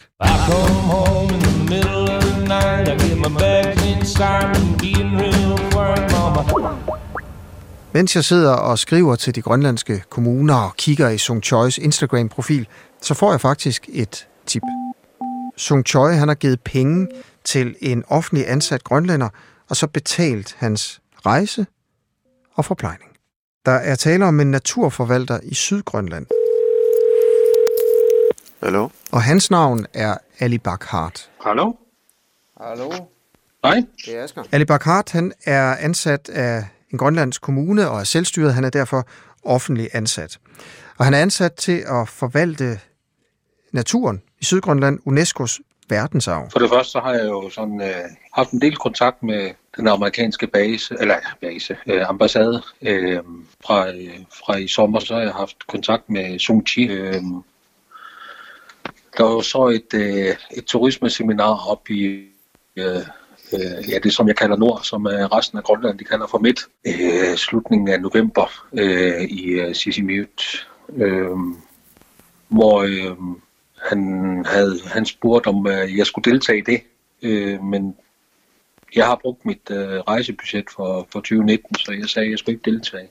Mens 7.93 8.15
jeg 8.15 8.23
sidder 8.23 8.53
og 8.53 8.79
skriver 8.79 9.15
til 9.15 9.35
de 9.35 9.41
grønlandske 9.41 10.03
kommuner 10.09 10.55
og 10.55 10.75
kigger 10.75 11.09
i 11.09 11.17
Sung 11.17 11.43
Chois 11.43 11.77
Instagram-profil, 11.77 12.67
så 13.01 13.13
får 13.13 13.31
jeg 13.31 13.41
faktisk 13.41 13.89
et 13.93 14.27
tip. 14.45 14.61
Sung 15.57 15.85
Choi 15.85 16.13
han 16.13 16.27
har 16.27 16.35
givet 16.35 16.61
penge 16.61 17.07
til 17.43 17.75
en 17.81 18.03
offentlig 18.07 18.49
ansat 18.49 18.83
grønlænder, 18.83 19.29
og 19.69 19.75
så 19.75 19.87
betalt 19.87 20.55
hans 20.57 21.01
rejse 21.25 21.65
og 22.55 22.65
forplejning. 22.65 23.11
Der 23.65 23.71
er 23.71 23.95
tale 23.95 24.25
om 24.25 24.39
en 24.39 24.51
naturforvalter 24.51 25.39
i 25.43 25.53
Sydgrønland, 25.53 26.25
Hallo? 28.63 28.89
og 29.11 29.21
hans 29.21 29.51
navn 29.51 29.85
er 29.93 30.17
Ali 30.39 30.57
Bakhart. 30.57 31.29
Hallo? 31.45 31.73
Hallo, 32.61 32.91
Hej. 33.63 33.83
det 34.05 34.17
er 34.17 34.23
Asger. 34.23 34.43
Ali 34.51 34.65
Bakhart 34.65 35.11
han 35.11 35.33
er 35.45 35.75
ansat 35.79 36.29
af 36.29 36.63
en 36.91 36.97
grønlandsk 36.97 37.41
kommune 37.41 37.89
og 37.89 37.99
er 37.99 38.03
selvstyret. 38.03 38.53
Han 38.53 38.63
er 38.63 38.69
derfor 38.69 39.07
offentlig 39.43 39.89
ansat. 39.93 40.39
Og 40.97 41.05
han 41.05 41.13
er 41.13 41.19
ansat 41.19 41.53
til 41.53 41.83
at 41.87 42.09
forvalte 42.09 42.79
naturen 43.71 44.21
i 44.39 44.45
Sydgrønland, 44.45 44.99
UNESCO's 45.07 45.59
verdensarv. 45.89 46.49
For 46.51 46.59
det 46.59 46.69
første 46.69 46.91
så 46.91 46.99
har 46.99 47.13
jeg 47.13 47.25
jo 47.25 47.49
sådan, 47.49 47.81
øh, 47.81 47.95
haft 48.33 48.51
en 48.51 48.61
del 48.61 48.75
kontakt 48.75 49.23
med 49.23 49.51
den 49.77 49.87
amerikanske 49.87 50.47
base, 50.47 50.95
eller 50.99 51.15
base, 51.41 51.77
øh, 51.87 52.09
ambassade. 52.09 52.63
Øh, 52.81 53.19
fra, 53.65 53.89
øh, 53.89 54.19
fra 54.39 54.55
i 54.55 54.67
sommer 54.67 54.99
så 54.99 55.13
har 55.13 55.21
jeg 55.21 55.31
haft 55.31 55.67
kontakt 55.67 56.09
med 56.09 56.39
Sung 56.39 56.67
Chi. 56.67 56.87
Øh, 56.87 57.21
der 59.17 59.23
var 59.23 59.41
så 59.41 59.67
et, 59.67 59.93
øh, 59.93 60.35
et 60.57 60.65
turismeseminar 60.65 61.69
op 61.69 61.89
i 61.89 62.03
øh, 62.75 63.01
øh, 63.53 63.89
ja, 63.89 63.99
det 64.03 64.13
som 64.13 64.27
jeg 64.27 64.35
kalder 64.35 64.57
Nord, 64.57 64.79
som 64.83 65.05
er 65.05 65.37
resten 65.37 65.57
af 65.57 65.63
Grønland, 65.63 65.99
de 65.99 66.03
kalder 66.03 66.27
for 66.27 66.37
Midt, 66.37 66.59
øh, 66.87 67.35
slutningen 67.35 67.87
af 67.87 68.01
november 68.01 68.65
øh, 68.73 69.21
i 69.21 69.45
øh, 69.45 69.75
Sisimiut, 69.75 70.67
øh, 70.95 71.29
hvor 72.47 72.81
øh, 72.81 73.17
han 73.75 74.45
havde 74.45 74.79
han 74.85 75.05
spurgte, 75.05 75.47
om 75.47 75.67
øh, 75.67 75.97
jeg 75.97 76.05
skulle 76.05 76.31
deltage 76.31 76.59
i 76.59 76.61
det, 76.61 76.81
øh, 77.21 77.63
men 77.63 77.95
jeg 78.95 79.05
har 79.05 79.15
brugt 79.15 79.45
mit 79.45 79.71
øh, 79.71 79.99
rejsebudget 79.99 80.65
for, 80.75 81.07
for 81.11 81.19
2019, 81.19 81.75
så 81.75 81.91
jeg 81.91 82.09
sagde, 82.09 82.25
at 82.25 82.31
jeg 82.31 82.39
skulle 82.39 82.55
ikke 82.55 82.71
deltage. 82.71 83.09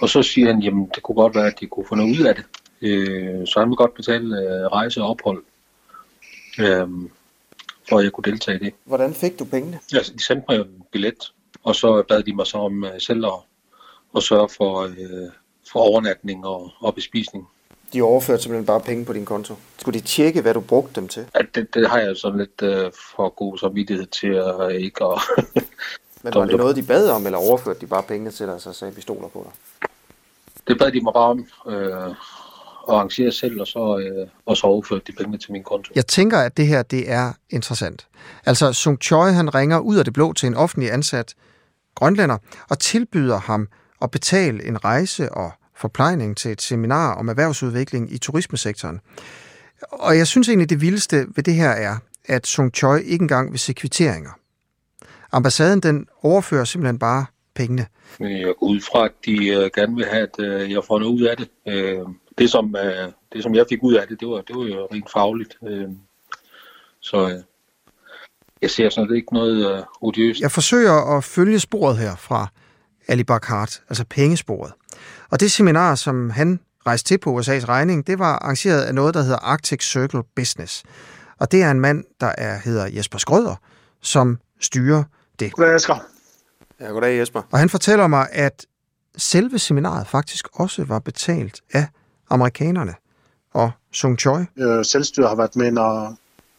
Og 0.00 0.08
så 0.08 0.22
siger 0.22 0.46
han, 0.46 0.62
jamen 0.62 0.90
det 0.94 1.02
kunne 1.02 1.16
godt 1.16 1.34
være, 1.34 1.46
at 1.46 1.60
de 1.60 1.66
kunne 1.66 1.86
få 1.86 1.94
noget 1.94 2.20
ud 2.20 2.26
af 2.26 2.34
det. 2.34 2.44
Øh, 2.82 3.46
så 3.46 3.60
han 3.60 3.68
vil 3.68 3.76
godt 3.76 3.94
betale 3.94 4.38
øh, 4.38 4.66
rejse 4.66 5.02
og 5.02 5.08
ophold, 5.08 5.42
øh, 6.58 6.88
for 7.88 7.98
at 7.98 8.04
jeg 8.04 8.12
kunne 8.12 8.30
deltage 8.30 8.56
i 8.60 8.64
det. 8.64 8.74
Hvordan 8.84 9.14
fik 9.14 9.38
du 9.38 9.44
pengene? 9.44 9.78
Altså, 9.94 10.12
de 10.12 10.24
sendte 10.24 10.44
mig 10.48 10.58
jo 10.58 10.62
en 10.62 10.84
billet, 10.92 11.32
og 11.62 11.74
så 11.74 12.02
bad 12.08 12.22
de 12.22 12.34
mig 12.34 12.46
så 12.46 12.58
om 12.58 12.84
øh, 12.84 13.00
selv 13.00 13.26
at, 13.26 13.32
at 14.16 14.22
sørge 14.22 14.48
for, 14.56 14.82
øh, 14.82 15.30
for 15.72 15.80
overnatning 15.80 16.46
og, 16.46 16.70
og 16.78 16.94
bespisning. 16.94 17.48
De 17.92 18.02
overførte 18.02 18.42
simpelthen 18.42 18.66
bare 18.66 18.80
penge 18.80 19.04
på 19.04 19.12
din 19.12 19.24
konto. 19.24 19.54
Skulle 19.78 20.00
de 20.00 20.04
tjekke, 20.04 20.42
hvad 20.42 20.54
du 20.54 20.60
brugte 20.60 21.00
dem 21.00 21.08
til? 21.08 21.26
At 21.34 21.46
det, 21.54 21.74
det 21.74 21.90
har 21.90 21.98
jeg 21.98 22.16
sådan 22.16 22.38
lidt 22.38 22.62
øh, 22.62 22.92
for 23.16 23.28
god 23.28 23.58
samvittighed 23.58 24.06
til 24.06 24.28
at 24.28 24.72
øh, 24.72 24.80
ikke 24.80 25.04
at... 25.04 25.20
Men 26.22 26.34
var 26.34 26.44
det 26.44 26.56
noget, 26.56 26.76
de 26.76 26.82
bad 26.82 27.10
om, 27.10 27.26
eller 27.26 27.38
overførte 27.38 27.80
de 27.80 27.86
bare 27.86 28.02
pengene 28.02 28.30
til 28.30 28.46
dig, 28.46 28.54
og 28.54 28.60
så 28.60 28.72
sagde 28.72 28.94
vi 28.94 29.00
stoler 29.00 29.28
på 29.28 29.46
dig? 29.50 29.52
det 30.68 30.78
bad 30.78 30.92
de 30.92 31.00
mig 31.00 31.12
bare 31.12 31.30
om 31.30 31.46
øh, 31.66 32.14
at 32.88 32.94
arrangere 32.94 33.32
selv, 33.32 33.60
og 33.60 33.66
så, 33.66 33.98
øh, 33.98 34.28
og 34.46 34.56
så 34.56 34.66
overførte 34.66 35.04
de 35.06 35.12
pengene 35.12 35.38
til 35.38 35.52
min 35.52 35.62
konto. 35.62 35.92
Jeg 35.94 36.06
tænker, 36.06 36.38
at 36.38 36.56
det 36.56 36.66
her 36.66 36.82
det 36.82 37.10
er 37.10 37.32
interessant. 37.50 38.06
Altså, 38.46 38.72
Sung 38.72 38.98
Choi 39.02 39.32
han 39.32 39.54
ringer 39.54 39.78
ud 39.78 39.96
af 39.96 40.04
det 40.04 40.14
blå 40.14 40.32
til 40.32 40.46
en 40.46 40.54
offentlig 40.54 40.92
ansat 40.92 41.34
grønlænder 41.94 42.38
og 42.68 42.78
tilbyder 42.78 43.38
ham 43.38 43.68
at 44.02 44.10
betale 44.10 44.66
en 44.66 44.84
rejse 44.84 45.32
og 45.32 45.52
forplejning 45.76 46.36
til 46.36 46.50
et 46.50 46.62
seminar 46.62 47.14
om 47.14 47.28
erhvervsudvikling 47.28 48.12
i 48.12 48.18
turismesektoren. 48.18 49.00
Og 49.90 50.18
jeg 50.18 50.26
synes 50.26 50.48
egentlig, 50.48 50.70
det 50.70 50.80
vildeste 50.80 51.26
ved 51.36 51.44
det 51.44 51.54
her 51.54 51.70
er, 51.70 51.96
at 52.24 52.46
Sung 52.46 52.74
Choi 52.74 53.02
ikke 53.02 53.22
engang 53.22 53.50
vil 53.50 53.58
se 53.58 53.72
kvitteringer. 53.72 54.30
Ambassaden 55.32 55.80
den 55.80 56.06
overfører 56.22 56.64
simpelthen 56.64 56.98
bare 56.98 57.26
pengene. 57.54 57.86
Men 58.20 58.40
jeg 58.40 58.54
går 58.58 58.66
ud 58.66 58.80
fra, 58.80 59.04
at 59.04 59.12
de 59.24 59.48
øh, 59.48 59.70
gerne 59.74 59.96
vil 59.96 60.04
have, 60.04 60.22
at 60.22 60.44
øh, 60.44 60.72
jeg 60.72 60.84
får 60.84 60.98
noget 60.98 61.12
ud 61.12 61.22
af 61.22 61.36
det. 61.36 61.48
Det, 62.38 62.50
som, 62.50 62.76
øh, 62.76 63.12
det, 63.32 63.42
som 63.42 63.54
jeg 63.54 63.66
fik 63.68 63.82
ud 63.82 63.94
af 63.94 64.08
det, 64.08 64.20
det 64.20 64.28
var, 64.28 64.40
det 64.40 64.56
var 64.56 64.64
jo 64.64 64.88
rent 64.92 65.12
fagligt. 65.12 65.58
Øh, 65.68 65.88
så 67.00 67.28
øh, 67.28 67.42
jeg 68.62 68.70
ser 68.70 68.88
sådan 68.88 69.16
ikke 69.16 69.34
noget 69.34 69.76
øh, 69.76 69.82
odiøst. 70.00 70.40
Jeg 70.40 70.50
forsøger 70.50 71.16
at 71.16 71.24
følge 71.24 71.60
sporet 71.60 71.96
her 71.96 72.16
fra 72.16 72.46
Ali 73.08 73.24
Bakhart, 73.24 73.82
altså 73.88 74.04
pengesporet. 74.10 74.72
Og 75.30 75.40
det 75.40 75.52
seminar, 75.52 75.94
som 75.94 76.30
han 76.30 76.60
rejste 76.86 77.08
til 77.08 77.18
på 77.18 77.40
USA's 77.40 77.68
regning, 77.68 78.06
det 78.06 78.18
var 78.18 78.32
arrangeret 78.32 78.82
af 78.82 78.94
noget, 78.94 79.14
der 79.14 79.22
hedder 79.22 79.38
Arctic 79.38 79.82
Circle 79.82 80.22
Business. 80.36 80.82
Og 81.38 81.52
det 81.52 81.62
er 81.62 81.70
en 81.70 81.80
mand, 81.80 82.04
der 82.20 82.32
er, 82.38 82.58
hedder 82.58 82.86
Jesper 82.86 83.18
Skrøder, 83.18 83.56
som 84.02 84.38
styrer 84.60 85.04
det. 85.40 85.52
Goddag, 85.52 85.74
Asger. 85.74 86.06
Ja, 86.80 86.86
goddag 86.86 87.18
Jesper. 87.18 87.42
Og 87.50 87.58
han 87.58 87.68
fortæller 87.68 88.06
mig, 88.06 88.28
at 88.32 88.66
selve 89.16 89.58
seminaret 89.58 90.06
faktisk 90.06 90.48
også 90.52 90.84
var 90.84 90.98
betalt 90.98 91.60
af 91.72 91.86
amerikanerne 92.34 92.94
og 93.52 93.70
Sung 93.92 94.18
Choi. 94.18 94.44
Øh, 94.56 94.84
Selvstyret 94.84 95.28
har 95.28 95.36
været 95.36 95.56
med 95.56 95.66
ind 95.66 95.78
og, 95.78 96.14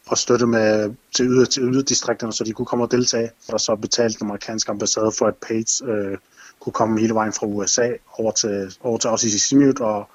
og 0.06 0.18
støtte 0.18 0.46
med, 0.46 0.94
til, 1.16 1.26
yder, 1.26 1.44
til 1.44 1.62
yderdistrikterne, 1.62 2.32
så 2.32 2.44
de 2.44 2.52
kunne 2.52 2.66
komme 2.66 2.84
og 2.84 2.90
deltage. 2.90 3.30
Og 3.48 3.60
så 3.60 3.76
betalt 3.76 4.18
den 4.18 4.26
amerikanske 4.26 4.70
ambassade 4.70 5.12
for, 5.18 5.26
at 5.26 5.34
Page 5.36 5.84
øh, 5.84 6.18
kunne 6.60 6.72
komme 6.72 7.00
hele 7.00 7.14
vejen 7.14 7.32
fra 7.32 7.46
USA 7.46 7.88
over 8.18 8.32
til, 8.32 8.76
over 8.80 8.98
til 8.98 9.10
os 9.10 9.24
i 9.24 9.30
Sisimiut 9.30 9.80
og 9.80 10.08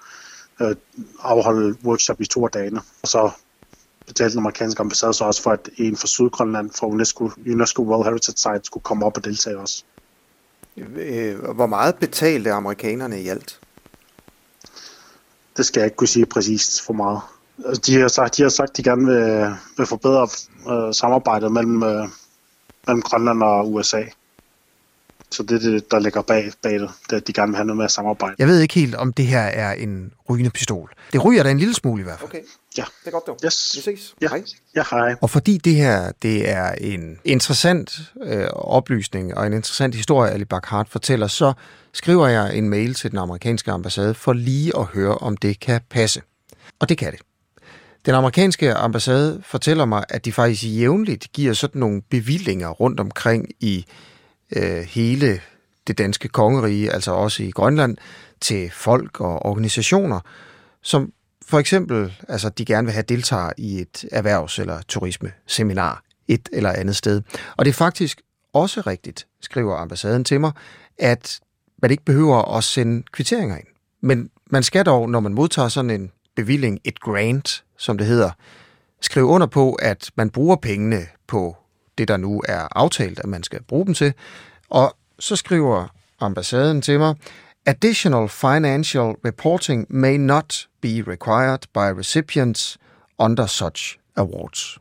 øh, 0.61 0.75
afholde 1.23 1.77
workshop 1.85 2.21
i 2.21 2.25
to 2.25 2.45
af 2.45 2.51
dagene. 2.51 2.81
Og 3.01 3.07
så 3.07 3.31
betalte 4.07 4.31
den 4.31 4.39
amerikanske 4.39 4.81
ambassade 4.81 5.13
så 5.13 5.23
også 5.23 5.43
for, 5.43 5.51
at 5.51 5.69
en 5.77 5.97
fra 5.97 6.07
Sydgrønland 6.07 6.71
fra 6.79 6.87
UNESCO, 6.87 7.31
UNESCO 7.47 7.83
World 7.83 8.05
Heritage 8.05 8.37
Site 8.37 8.61
skulle 8.63 8.83
komme 8.83 9.05
op 9.05 9.17
og 9.17 9.25
deltage 9.25 9.57
også. 9.57 9.83
Hvor 11.55 11.65
meget 11.65 11.95
betalte 11.95 12.51
amerikanerne 12.51 13.21
i 13.21 13.27
alt? 13.27 13.60
Det 15.57 15.65
skal 15.65 15.79
jeg 15.79 15.85
ikke 15.85 15.97
kunne 15.97 16.07
sige 16.07 16.25
præcist 16.25 16.85
for 16.85 16.93
meget. 16.93 17.19
Altså, 17.65 17.81
de 17.85 18.01
har 18.01 18.07
sagt, 18.07 18.37
de 18.37 18.41
har 18.41 18.49
sagt, 18.49 18.77
de 18.77 18.83
gerne 18.83 19.05
vil, 19.05 19.55
vil 19.77 19.85
forbedre 19.85 20.27
øh, 20.69 20.93
samarbejdet 20.93 21.51
mellem, 21.51 21.83
øh, 21.83 22.07
mellem 22.87 23.01
Grønland 23.01 23.43
og 23.43 23.73
USA. 23.73 24.03
Så 25.31 25.43
det 25.43 25.65
er 25.65 25.71
det, 25.71 25.91
der 25.91 25.99
ligger 25.99 26.21
bag, 26.21 26.51
bag 26.63 26.73
det, 26.73 26.89
det, 27.09 27.15
at 27.15 27.27
de 27.27 27.33
gerne 27.33 27.51
vil 27.51 27.55
have 27.55 27.65
noget 27.65 27.77
med 27.77 27.85
at 27.85 27.91
samarbejde. 27.91 28.35
Jeg 28.39 28.47
ved 28.47 28.59
ikke 28.59 28.73
helt, 28.73 28.95
om 28.95 29.13
det 29.13 29.25
her 29.25 29.41
er 29.41 29.73
en 29.73 30.13
rygende 30.29 30.49
pistol. 30.49 30.91
Det 31.13 31.25
ryger 31.25 31.43
da 31.43 31.51
en 31.51 31.59
lille 31.59 31.73
smule 31.73 32.01
i 32.01 32.03
hvert 32.03 32.19
fald. 32.19 32.29
Okay, 32.29 32.41
Ja, 32.77 32.83
det 32.99 33.07
er 33.07 33.11
godt 33.11 33.27
dog. 33.27 33.37
Yes. 33.45 33.71
Vi 33.75 33.81
ses. 33.81 34.15
Ja. 34.21 34.27
Hej. 34.27 34.43
ja 34.75 34.83
hej. 34.91 35.15
Og 35.21 35.29
fordi 35.29 35.57
det 35.57 35.75
her 35.75 36.11
det 36.21 36.49
er 36.49 36.71
en 36.71 37.19
interessant 37.25 38.01
øh, 38.23 38.47
oplysning 38.51 39.37
og 39.37 39.47
en 39.47 39.53
interessant 39.53 39.95
historie, 39.95 40.31
Ali 40.31 40.45
Bakhart 40.45 40.89
fortæller, 40.89 41.27
så 41.27 41.53
skriver 41.93 42.27
jeg 42.27 42.57
en 42.57 42.69
mail 42.69 42.93
til 42.93 43.11
den 43.11 43.19
amerikanske 43.19 43.71
ambassade 43.71 44.13
for 44.13 44.33
lige 44.33 44.77
at 44.77 44.85
høre, 44.85 45.17
om 45.17 45.37
det 45.37 45.59
kan 45.59 45.81
passe. 45.89 46.21
Og 46.79 46.89
det 46.89 46.97
kan 46.97 47.11
det. 47.11 47.19
Den 48.05 48.15
amerikanske 48.15 48.73
ambassade 48.73 49.41
fortæller 49.45 49.85
mig, 49.85 50.03
at 50.09 50.25
de 50.25 50.31
faktisk 50.31 50.63
jævnligt 50.63 51.31
giver 51.33 51.53
sådan 51.53 51.79
nogle 51.79 52.01
bevillinger 52.09 52.69
rundt 52.69 52.99
omkring 52.99 53.49
i 53.59 53.85
øh, 54.55 54.81
hele 54.81 55.41
det 55.87 55.97
danske 55.97 56.27
kongerige, 56.27 56.91
altså 56.91 57.11
også 57.11 57.43
i 57.43 57.51
Grønland, 57.51 57.97
til 58.41 58.71
folk 58.73 59.21
og 59.21 59.45
organisationer, 59.45 60.19
som 60.81 61.13
for 61.45 61.59
eksempel, 61.59 62.13
altså 62.27 62.49
de 62.49 62.65
gerne 62.65 62.85
vil 62.85 62.93
have 62.93 63.03
deltager 63.09 63.51
i 63.57 63.81
et 63.81 64.05
erhvervs- 64.11 64.59
eller 64.59 64.81
turismeseminar 64.87 66.03
et 66.27 66.49
eller 66.53 66.71
andet 66.71 66.95
sted. 66.95 67.21
Og 67.57 67.65
det 67.65 67.71
er 67.71 67.75
faktisk 67.75 68.21
også 68.53 68.81
rigtigt, 68.81 69.27
skriver 69.41 69.75
ambassaden 69.75 70.23
til 70.23 70.39
mig, 70.39 70.51
at 70.97 71.39
man 71.81 71.91
ikke 71.91 72.05
behøver 72.05 72.57
at 72.57 72.63
sende 72.63 73.03
kvitteringer 73.11 73.57
ind. 73.57 73.67
Men 74.01 74.29
man 74.51 74.63
skal 74.63 74.85
dog, 74.85 75.09
når 75.09 75.19
man 75.19 75.33
modtager 75.33 75.67
sådan 75.67 75.89
en 75.89 76.11
bevilling, 76.35 76.79
et 76.83 76.99
grant, 76.99 77.63
som 77.77 77.97
det 77.97 78.07
hedder, 78.07 78.31
skrive 79.01 79.25
under 79.25 79.47
på, 79.47 79.73
at 79.73 80.11
man 80.15 80.29
bruger 80.29 80.55
pengene 80.55 81.01
på 81.27 81.57
det, 81.97 82.07
der 82.07 82.17
nu 82.17 82.41
er 82.47 82.67
aftalt, 82.75 83.19
at 83.19 83.25
man 83.25 83.43
skal 83.43 83.63
bruge 83.63 83.85
dem 83.85 83.93
til. 83.93 84.13
Og 84.69 84.95
så 85.19 85.35
skriver 85.35 85.87
ambassaden 86.19 86.81
til 86.81 86.99
mig, 86.99 87.15
Additional 87.65 88.27
financial 88.27 89.15
reporting 89.23 89.85
may 89.89 90.17
not 90.17 90.67
be 90.81 91.03
required 91.07 91.67
by 91.73 91.91
recipients 91.91 92.77
under 93.19 93.45
such 93.45 93.99
awards. 94.15 94.79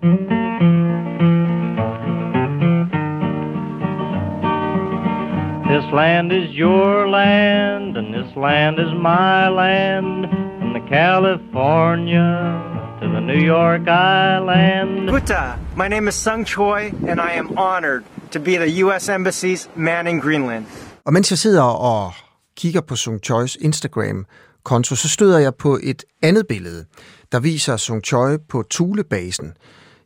This 5.70 5.84
land 5.92 6.32
is 6.32 6.54
your 6.54 7.06
land, 7.06 7.98
and 7.98 8.14
this 8.14 8.34
land 8.34 8.78
is 8.78 8.92
my 8.94 9.48
land, 9.48 10.26
from 10.58 10.72
the 10.72 10.80
California 10.88 12.96
to 13.00 13.08
the 13.08 13.20
New 13.20 13.38
York 13.38 13.86
Island. 13.86 15.10
Buta, 15.10 15.58
my 15.76 15.88
name 15.88 16.08
is 16.08 16.14
Sung 16.14 16.46
Choi, 16.46 16.92
and 17.08 17.20
I 17.20 17.32
am 17.38 17.58
honored 17.58 18.04
to 18.30 18.40
be 18.40 18.56
the 18.56 18.84
U.S. 18.84 19.08
Embassy's 19.08 19.68
man 19.76 20.06
in 20.06 20.20
Greenland. 20.20 20.66
Og 21.04 21.12
mens 21.12 21.30
jeg 21.30 21.38
sidder 21.38 21.62
og 21.62 22.12
kigger 22.56 22.80
på 22.80 22.96
Sung 22.96 23.20
Chois 23.24 23.56
Instagram-konto, 23.60 24.94
så 24.94 25.08
støder 25.08 25.38
jeg 25.38 25.54
på 25.54 25.78
et 25.82 26.04
andet 26.22 26.46
billede, 26.46 26.84
der 27.32 27.40
viser 27.40 27.76
Sung 27.76 28.04
Choi 28.04 28.38
på 28.48 28.62
Tulebasen, 28.70 29.52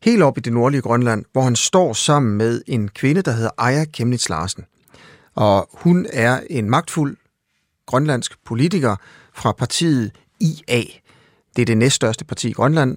helt 0.03 0.23
op 0.23 0.39
i 0.39 0.41
det 0.41 0.53
nordlige 0.53 0.83
Grønland, 0.83 1.25
hvor 1.33 1.43
han 1.43 1.57
står 1.57 1.93
sammen 1.93 2.37
med 2.37 2.63
en 2.67 2.89
kvinde, 2.89 3.23
der 3.23 3.33
hedder 3.33 3.51
Aya 3.59 3.85
Kemnitz 3.85 4.29
Larsen. 4.29 4.65
Og 5.35 5.69
hun 5.73 6.07
er 6.13 6.41
en 6.51 6.71
magtfuld 6.71 7.17
grønlandsk 7.87 8.45
politiker 8.45 8.97
fra 9.35 9.53
partiet 9.53 10.13
IA. 10.41 10.83
Det 11.57 11.63
er 11.63 11.67
det 11.67 11.79
næststørste 11.79 12.25
parti 12.25 12.49
i 12.49 12.53
Grønland, 12.53 12.97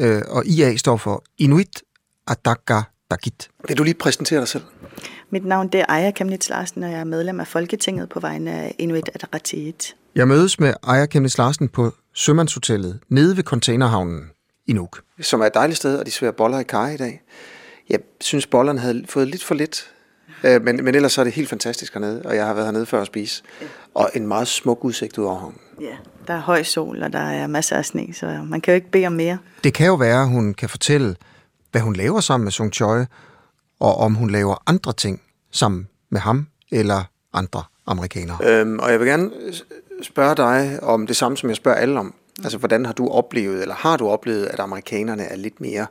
øh, 0.00 0.22
og 0.28 0.46
IA 0.46 0.76
står 0.76 0.96
for 0.96 1.24
Inuit 1.38 1.82
Ataqatigiit. 2.26 3.48
Vil 3.68 3.78
du 3.78 3.82
lige 3.82 3.94
præsentere 3.94 4.40
dig 4.40 4.48
selv? 4.48 4.62
Mit 5.30 5.44
navn 5.44 5.68
det 5.68 5.80
er 5.80 5.84
Aya 5.88 6.10
Kemnitz 6.10 6.48
Larsen, 6.48 6.82
og 6.82 6.90
jeg 6.90 7.00
er 7.00 7.04
medlem 7.04 7.40
af 7.40 7.46
Folketinget 7.46 8.08
på 8.08 8.20
vegne 8.20 8.50
af 8.52 8.74
Inuit 8.78 9.10
Ataqatigiit. 9.14 9.96
Jeg 10.14 10.28
mødes 10.28 10.60
med 10.60 10.74
Aya 10.82 11.06
Kemnitz 11.06 11.38
Larsen 11.38 11.68
på 11.68 11.92
Sømandshotellet 12.14 13.00
nede 13.08 13.36
ved 13.36 13.44
containerhavnen 13.44 14.30
i 14.66 14.72
Nuuk. 14.72 15.00
Som 15.20 15.40
er 15.40 15.44
et 15.46 15.54
dejligt 15.54 15.76
sted, 15.76 15.98
og 15.98 16.06
de 16.06 16.10
serverer 16.10 16.32
boller 16.32 16.58
i 16.58 16.62
kaj 16.62 16.90
i 16.90 16.96
dag. 16.96 17.22
Jeg 17.90 17.98
synes, 18.20 18.46
bollerne 18.46 18.80
havde 18.80 19.04
fået 19.08 19.28
lidt 19.28 19.44
for 19.44 19.54
lidt. 19.54 19.90
Øh, 20.44 20.62
Men, 20.64 20.84
men 20.84 20.94
ellers 20.94 21.12
så 21.12 21.20
er 21.20 21.24
det 21.24 21.32
helt 21.32 21.48
fantastisk 21.48 21.92
hernede, 21.94 22.22
og 22.24 22.36
jeg 22.36 22.46
har 22.46 22.54
været 22.54 22.66
hernede 22.66 22.86
før 22.86 23.00
at 23.00 23.06
spise. 23.06 23.42
Og 23.94 24.10
en 24.14 24.26
meget 24.26 24.48
smuk 24.48 24.84
udsigt 24.84 25.18
ud 25.18 25.24
over 25.24 25.38
havnen. 25.38 25.58
Ja, 25.80 25.96
der 26.26 26.34
er 26.34 26.40
høj 26.40 26.62
sol, 26.62 27.02
og 27.02 27.12
der 27.12 27.18
er 27.18 27.46
masser 27.46 27.76
af 27.76 27.84
sne, 27.84 28.14
så 28.14 28.26
man 28.26 28.60
kan 28.60 28.72
jo 28.72 28.74
ikke 28.74 28.90
bede 28.90 29.06
om 29.06 29.12
mere. 29.12 29.38
Det 29.64 29.74
kan 29.74 29.86
jo 29.86 29.94
være, 29.94 30.22
at 30.22 30.28
hun 30.28 30.54
kan 30.54 30.68
fortælle, 30.68 31.16
hvad 31.76 31.82
hun 31.82 31.96
laver 31.96 32.20
sammen 32.20 32.44
med 32.44 32.52
Sung 32.52 32.72
Choi, 32.72 33.04
og 33.80 33.96
om 33.96 34.14
hun 34.14 34.30
laver 34.30 34.62
andre 34.66 34.92
ting 34.92 35.22
sammen 35.52 35.88
med 36.10 36.20
ham 36.20 36.46
eller 36.72 37.04
andre 37.32 37.62
amerikanere. 37.86 38.38
Øhm, 38.42 38.78
og 38.78 38.90
jeg 38.90 39.00
vil 39.00 39.08
gerne 39.08 39.30
spørge 40.02 40.34
dig 40.34 40.78
om 40.82 41.06
det 41.06 41.16
samme, 41.16 41.36
som 41.36 41.48
jeg 41.48 41.56
spørger 41.56 41.78
alle 41.78 41.98
om. 41.98 42.14
Altså, 42.44 42.58
hvordan 42.58 42.86
har 42.86 42.92
du 42.92 43.08
oplevet, 43.08 43.62
eller 43.62 43.74
har 43.74 43.96
du 43.96 44.08
oplevet, 44.08 44.46
at 44.46 44.60
amerikanerne 44.60 45.22
er 45.22 45.36
lidt 45.36 45.60
mere 45.60 45.86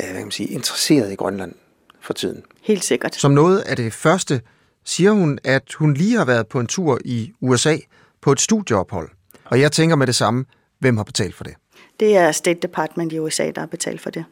øh, 0.00 0.06
hvad 0.06 0.14
kan 0.14 0.22
man 0.22 0.30
sige, 0.30 0.48
interesseret 0.48 1.12
i 1.12 1.14
Grønland 1.14 1.54
for 2.00 2.12
tiden? 2.12 2.42
Helt 2.62 2.84
sikkert. 2.84 3.14
Som 3.14 3.32
noget 3.32 3.58
af 3.58 3.76
det 3.76 3.92
første 3.92 4.40
siger 4.84 5.10
hun, 5.10 5.38
at 5.44 5.72
hun 5.72 5.94
lige 5.94 6.16
har 6.16 6.24
været 6.24 6.46
på 6.46 6.60
en 6.60 6.66
tur 6.66 6.98
i 7.04 7.32
USA 7.40 7.76
på 8.20 8.32
et 8.32 8.40
studieophold. 8.40 9.08
Og 9.44 9.60
jeg 9.60 9.72
tænker 9.72 9.96
med 9.96 10.06
det 10.06 10.14
samme, 10.14 10.44
hvem 10.78 10.96
har 10.96 11.04
betalt 11.04 11.34
for 11.34 11.44
det? 11.44 11.54
Det 12.00 12.16
er 12.16 12.32
State 12.32 12.60
Department 12.60 13.12
i 13.12 13.18
USA, 13.18 13.50
der 13.50 13.60
har 13.60 13.66
betalt 13.66 14.00
for 14.00 14.10
det. 14.10 14.24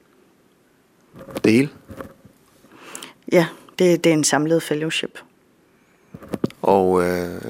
Det 1.44 1.52
hele. 1.52 1.68
Ja, 3.32 3.46
det, 3.78 4.04
det 4.04 4.10
er 4.10 4.14
en 4.14 4.24
samlet 4.24 4.62
fellowship. 4.62 5.18
Og 6.62 7.02
øh, 7.02 7.42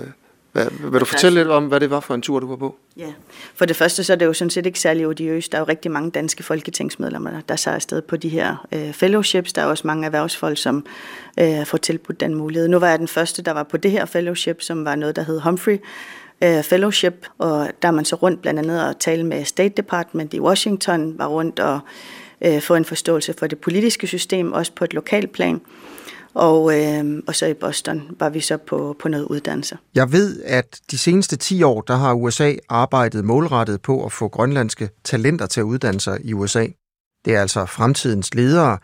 hvad, 0.52 0.66
vil 0.90 1.00
du 1.00 1.04
fortælle 1.04 1.40
lidt 1.40 1.48
om, 1.48 1.66
hvad 1.66 1.80
det 1.80 1.90
var 1.90 2.00
for 2.00 2.14
en 2.14 2.22
tur, 2.22 2.40
du 2.40 2.48
var 2.48 2.56
på? 2.56 2.76
Ja. 2.96 3.12
For 3.54 3.64
det 3.64 3.76
første, 3.76 4.04
så 4.04 4.12
er 4.12 4.16
det 4.16 4.26
jo 4.26 4.32
sådan 4.32 4.50
set 4.50 4.66
ikke 4.66 4.80
særlig 4.80 5.06
odiøst. 5.06 5.52
Der 5.52 5.58
er 5.58 5.62
jo 5.62 5.66
rigtig 5.68 5.90
mange 5.90 6.10
danske 6.10 6.42
folketingsmedlemmer, 6.42 7.40
der 7.48 7.56
tager 7.56 7.74
afsted 7.74 8.02
på 8.02 8.16
de 8.16 8.28
her 8.28 8.66
øh, 8.72 8.92
fellowships. 8.92 9.52
Der 9.52 9.62
er 9.62 9.66
også 9.66 9.86
mange 9.86 10.06
erhvervsfolk, 10.06 10.58
som 10.58 10.86
øh, 11.40 11.66
får 11.66 11.78
tilbudt 11.78 12.20
den 12.20 12.34
mulighed. 12.34 12.68
Nu 12.68 12.78
var 12.78 12.88
jeg 12.88 12.98
den 12.98 13.08
første, 13.08 13.42
der 13.42 13.52
var 13.52 13.62
på 13.62 13.76
det 13.76 13.90
her 13.90 14.04
fellowship, 14.04 14.62
som 14.62 14.84
var 14.84 14.94
noget, 14.94 15.16
der 15.16 15.22
hed 15.22 15.40
Humphrey 15.40 15.78
øh, 16.42 16.62
Fellowship, 16.62 17.26
og 17.38 17.70
der 17.82 17.88
er 17.88 17.92
man 17.92 18.04
så 18.04 18.16
rundt 18.16 18.42
blandt 18.42 18.60
andet 18.60 18.86
og 18.88 18.98
tale 18.98 19.24
med 19.26 19.44
State 19.44 19.74
Department 19.76 20.34
i 20.34 20.40
Washington, 20.40 21.18
var 21.18 21.26
rundt 21.26 21.60
og 21.60 21.80
øh, 22.44 22.62
få 22.62 22.74
en 22.74 22.84
forståelse 22.84 23.34
for 23.38 23.46
det 23.46 23.58
politiske 23.58 24.06
system, 24.06 24.52
også 24.52 24.72
på 24.76 24.84
et 24.84 24.94
lokalt 24.94 25.32
plan. 25.32 25.60
Og, 26.34 26.80
øh, 26.80 27.22
og 27.26 27.34
så 27.34 27.46
i 27.46 27.54
Boston 27.54 28.02
var 28.18 28.28
vi 28.28 28.40
så 28.40 28.56
på, 28.56 28.96
på 29.00 29.08
noget 29.08 29.24
uddannelse. 29.24 29.78
Jeg 29.94 30.12
ved, 30.12 30.42
at 30.42 30.80
de 30.90 30.98
seneste 30.98 31.36
10 31.36 31.62
år, 31.62 31.80
der 31.80 31.96
har 31.96 32.14
USA 32.14 32.54
arbejdet 32.68 33.24
målrettet 33.24 33.82
på 33.82 34.04
at 34.04 34.12
få 34.12 34.28
grønlandske 34.28 34.90
talenter 35.04 35.46
til 35.46 35.60
at 35.60 35.64
uddanne 35.64 36.00
sig 36.00 36.18
i 36.24 36.32
USA. 36.32 36.66
Det 37.24 37.34
er 37.34 37.40
altså 37.40 37.66
fremtidens 37.66 38.34
ledere, 38.34 38.78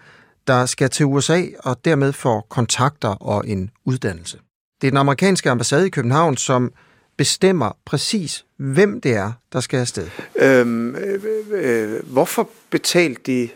der 0.47 0.67
skal 0.67 0.90
til 0.90 1.07
USA 1.07 1.43
og 1.59 1.85
dermed 1.85 2.12
får 2.12 2.47
kontakter 2.51 3.09
og 3.09 3.49
en 3.49 3.71
uddannelse. 3.85 4.38
Det 4.81 4.87
er 4.87 4.90
den 4.90 4.99
amerikanske 4.99 5.51
ambassade 5.51 5.87
i 5.87 5.90
København, 5.90 6.37
som 6.37 6.73
bestemmer 7.16 7.77
præcis, 7.85 8.44
hvem 8.57 9.00
det 9.00 9.12
er, 9.12 9.33
der 9.53 9.61
skal 9.61 9.79
afsted. 9.79 10.09
Øhm, 10.37 10.96
øh, 10.96 11.24
øh, 11.50 12.12
hvorfor 12.12 12.48
betalte 12.70 13.20
de 13.27 13.48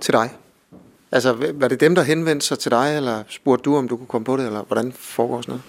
til 0.00 0.14
dig? 0.14 0.30
Altså, 1.12 1.52
var 1.54 1.68
det 1.68 1.80
dem, 1.80 1.94
der 1.94 2.02
henvendte 2.02 2.46
sig 2.46 2.58
til 2.58 2.70
dig, 2.70 2.96
eller 2.96 3.22
spurgte 3.28 3.62
du, 3.62 3.76
om 3.76 3.88
du 3.88 3.96
kunne 3.96 4.06
komme 4.06 4.24
på 4.24 4.36
det, 4.36 4.46
eller 4.46 4.62
hvordan 4.62 4.92
foregår 4.92 5.42
sådan 5.42 5.52
noget? 5.52 5.62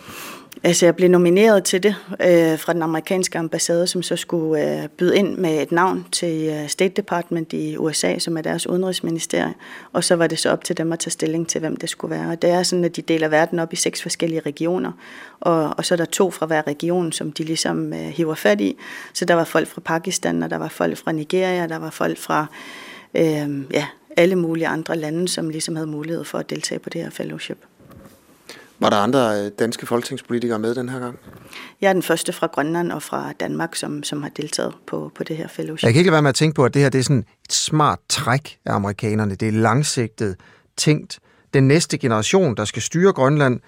Altså, 0.63 0.85
jeg 0.85 0.95
blev 0.95 1.09
nomineret 1.09 1.63
til 1.63 1.83
det 1.83 1.95
øh, 2.11 2.59
fra 2.59 2.73
den 2.73 2.81
amerikanske 2.81 3.39
ambassade, 3.39 3.87
som 3.87 4.03
så 4.03 4.15
skulle 4.15 4.81
øh, 4.81 4.87
byde 4.89 5.17
ind 5.17 5.37
med 5.37 5.61
et 5.61 5.71
navn 5.71 6.05
til 6.11 6.49
øh, 6.49 6.67
State 6.69 6.93
Department 6.93 7.53
i 7.53 7.77
USA, 7.77 8.19
som 8.19 8.37
er 8.37 8.41
deres 8.41 8.67
udenrigsministerie. 8.67 9.53
Og 9.93 10.03
så 10.03 10.15
var 10.15 10.27
det 10.27 10.39
så 10.39 10.51
op 10.51 10.63
til 10.63 10.77
dem 10.77 10.93
at 10.93 10.99
tage 10.99 11.11
stilling 11.11 11.47
til, 11.47 11.59
hvem 11.59 11.75
det 11.75 11.89
skulle 11.89 12.15
være. 12.15 12.29
Og 12.29 12.41
det 12.41 12.49
er 12.49 12.63
sådan, 12.63 12.85
at 12.85 12.95
de 12.95 13.01
deler 13.01 13.27
verden 13.27 13.59
op 13.59 13.73
i 13.73 13.75
seks 13.75 14.01
forskellige 14.01 14.39
regioner. 14.39 14.91
Og, 15.39 15.73
og 15.77 15.85
så 15.85 15.93
er 15.93 15.97
der 15.97 16.05
to 16.05 16.31
fra 16.31 16.45
hver 16.45 16.67
region, 16.67 17.11
som 17.11 17.31
de 17.31 17.43
ligesom 17.43 17.93
øh, 17.93 17.99
hiver 17.99 18.35
fat 18.35 18.61
i. 18.61 18.77
Så 19.13 19.25
der 19.25 19.33
var 19.33 19.43
folk 19.43 19.67
fra 19.67 19.81
Pakistan, 19.81 20.43
og 20.43 20.49
der 20.49 20.57
var 20.57 20.67
folk 20.67 20.97
fra 20.97 21.11
Nigeria, 21.11 21.67
der 21.67 21.79
var 21.79 21.89
folk 21.89 22.17
fra 22.17 22.45
øh, 23.15 23.71
ja, 23.73 23.85
alle 24.17 24.35
mulige 24.35 24.67
andre 24.67 24.95
lande, 24.95 25.27
som 25.27 25.49
ligesom 25.49 25.75
havde 25.75 25.87
mulighed 25.87 26.23
for 26.23 26.37
at 26.37 26.49
deltage 26.49 26.79
på 26.79 26.89
det 26.89 27.03
her 27.03 27.09
fellowship. 27.09 27.57
Var 28.81 28.89
der 28.89 28.97
andre 28.97 29.45
øh, 29.45 29.51
danske 29.59 29.85
folketingspolitikere 29.85 30.59
med 30.59 30.75
den 30.75 30.89
her 30.89 30.99
gang? 30.99 31.19
Jeg 31.81 31.89
er 31.89 31.93
den 31.93 32.03
første 32.03 32.33
fra 32.33 32.47
Grønland 32.47 32.91
og 32.91 33.03
fra 33.03 33.33
Danmark, 33.39 33.75
som, 33.75 34.03
som 34.03 34.23
har 34.23 34.29
deltaget 34.29 34.73
på, 34.87 35.11
på 35.15 35.23
det 35.23 35.37
her 35.37 35.47
fellowship. 35.47 35.85
Jeg 35.85 35.93
kan 35.93 35.99
ikke 35.99 36.09
lade 36.09 36.13
være 36.13 36.21
med 36.21 36.29
at 36.29 36.35
tænke 36.35 36.55
på, 36.55 36.65
at 36.65 36.73
det 36.73 36.81
her 36.81 36.89
det 36.89 36.99
er 36.99 37.03
sådan 37.03 37.25
et 37.45 37.53
smart 37.53 37.99
træk 38.09 38.57
af 38.65 38.73
amerikanerne. 38.73 39.35
Det 39.35 39.47
er 39.47 39.51
langsigtet, 39.51 40.35
tænkt. 40.77 41.19
Den 41.53 41.67
næste 41.67 41.97
generation, 41.97 42.55
der 42.55 42.65
skal 42.65 42.81
styre 42.81 43.13
Grønland, 43.13 43.59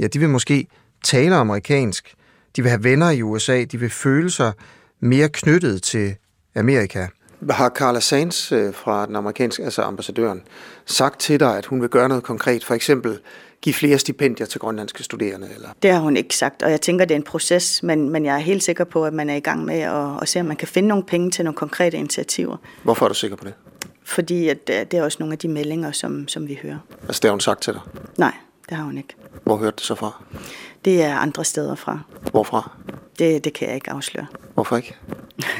ja, 0.00 0.06
de 0.06 0.18
vil 0.18 0.28
måske 0.28 0.66
tale 1.04 1.34
amerikansk. 1.34 2.14
De 2.56 2.62
vil 2.62 2.70
have 2.70 2.84
venner 2.84 3.10
i 3.10 3.22
USA. 3.22 3.64
De 3.64 3.80
vil 3.80 3.90
føle 3.90 4.30
sig 4.30 4.52
mere 5.00 5.28
knyttet 5.28 5.82
til 5.82 6.14
Amerika. 6.54 7.06
Har 7.50 7.68
Carla 7.68 8.00
Sands 8.00 8.52
øh, 8.52 8.74
fra 8.74 9.06
den 9.06 9.16
amerikanske, 9.16 9.64
altså 9.64 9.82
ambassadøren, 9.82 10.42
sagt 10.86 11.20
til 11.20 11.40
dig, 11.40 11.58
at 11.58 11.66
hun 11.66 11.80
vil 11.80 11.88
gøre 11.88 12.08
noget 12.08 12.24
konkret, 12.24 12.64
for 12.64 12.74
eksempel 12.74 13.18
give 13.62 13.74
flere 13.74 13.98
stipendier 13.98 14.46
til 14.46 14.60
grønlandske 14.60 15.02
studerende? 15.02 15.48
Eller? 15.54 15.68
Det 15.82 15.92
har 15.92 16.00
hun 16.00 16.16
ikke 16.16 16.36
sagt, 16.36 16.62
og 16.62 16.70
jeg 16.70 16.80
tænker, 16.80 17.04
det 17.04 17.14
er 17.14 17.18
en 17.18 17.22
proces, 17.22 17.82
men, 17.82 18.10
men 18.10 18.24
jeg 18.24 18.34
er 18.34 18.38
helt 18.38 18.62
sikker 18.62 18.84
på, 18.84 19.04
at 19.04 19.12
man 19.12 19.30
er 19.30 19.34
i 19.34 19.40
gang 19.40 19.64
med 19.64 19.80
at, 19.80 20.22
at 20.22 20.28
se, 20.28 20.40
om 20.40 20.46
man 20.46 20.56
kan 20.56 20.68
finde 20.68 20.88
nogle 20.88 21.04
penge 21.04 21.30
til 21.30 21.44
nogle 21.44 21.56
konkrete 21.56 21.96
initiativer. 21.96 22.56
Hvorfor 22.82 23.04
er 23.04 23.08
du 23.08 23.14
sikker 23.14 23.36
på 23.36 23.44
det? 23.44 23.54
Fordi 24.04 24.48
at, 24.48 24.58
øh, 24.70 24.76
det 24.76 24.94
er 24.94 25.02
også 25.02 25.16
nogle 25.20 25.32
af 25.32 25.38
de 25.38 25.48
meldinger, 25.48 25.92
som, 25.92 26.28
som 26.28 26.48
vi 26.48 26.58
hører. 26.62 26.78
Altså 27.02 27.20
det 27.20 27.28
har 27.28 27.32
hun 27.32 27.40
sagt 27.40 27.62
til 27.62 27.72
dig? 27.72 27.82
Nej, 28.16 28.32
det 28.68 28.76
har 28.76 28.84
hun 28.84 28.98
ikke. 28.98 29.14
Hvor 29.44 29.56
hørte 29.56 29.76
det 29.76 29.84
så 29.84 29.94
fra? 29.94 30.22
Det 30.84 31.02
er 31.02 31.16
andre 31.16 31.44
steder 31.44 31.74
fra. 31.74 32.00
Hvorfra? 32.30 32.70
Det, 33.18 33.44
det 33.44 33.52
kan 33.52 33.68
jeg 33.68 33.74
ikke 33.74 33.90
afsløre. 33.90 34.26
Hvorfor 34.54 34.76
ikke? 34.76 34.96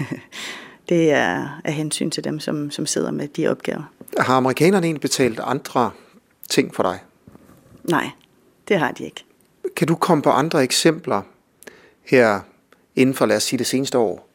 det 0.88 1.12
er 1.12 1.60
af 1.64 1.72
hensyn 1.72 2.10
til 2.10 2.24
dem, 2.24 2.40
som, 2.40 2.70
som 2.70 2.86
sidder 2.86 3.10
med 3.10 3.28
de 3.28 3.48
opgaver. 3.48 3.82
Har 4.18 4.36
amerikanerne 4.36 4.86
egentlig 4.86 5.00
betalt 5.00 5.40
andre 5.40 5.90
ting 6.50 6.74
for 6.74 6.82
dig? 6.82 6.98
Nej, 7.84 8.10
det 8.68 8.78
har 8.78 8.92
de 8.92 9.04
ikke. 9.04 9.24
Kan 9.76 9.88
du 9.88 9.94
komme 9.94 10.22
på 10.22 10.30
andre 10.30 10.62
eksempler 10.62 11.22
her 12.02 12.40
inden 12.96 13.14
for, 13.14 13.26
lad 13.26 13.36
os 13.36 13.42
sige, 13.42 13.58
det 13.58 13.66
seneste 13.66 13.98
år, 13.98 14.28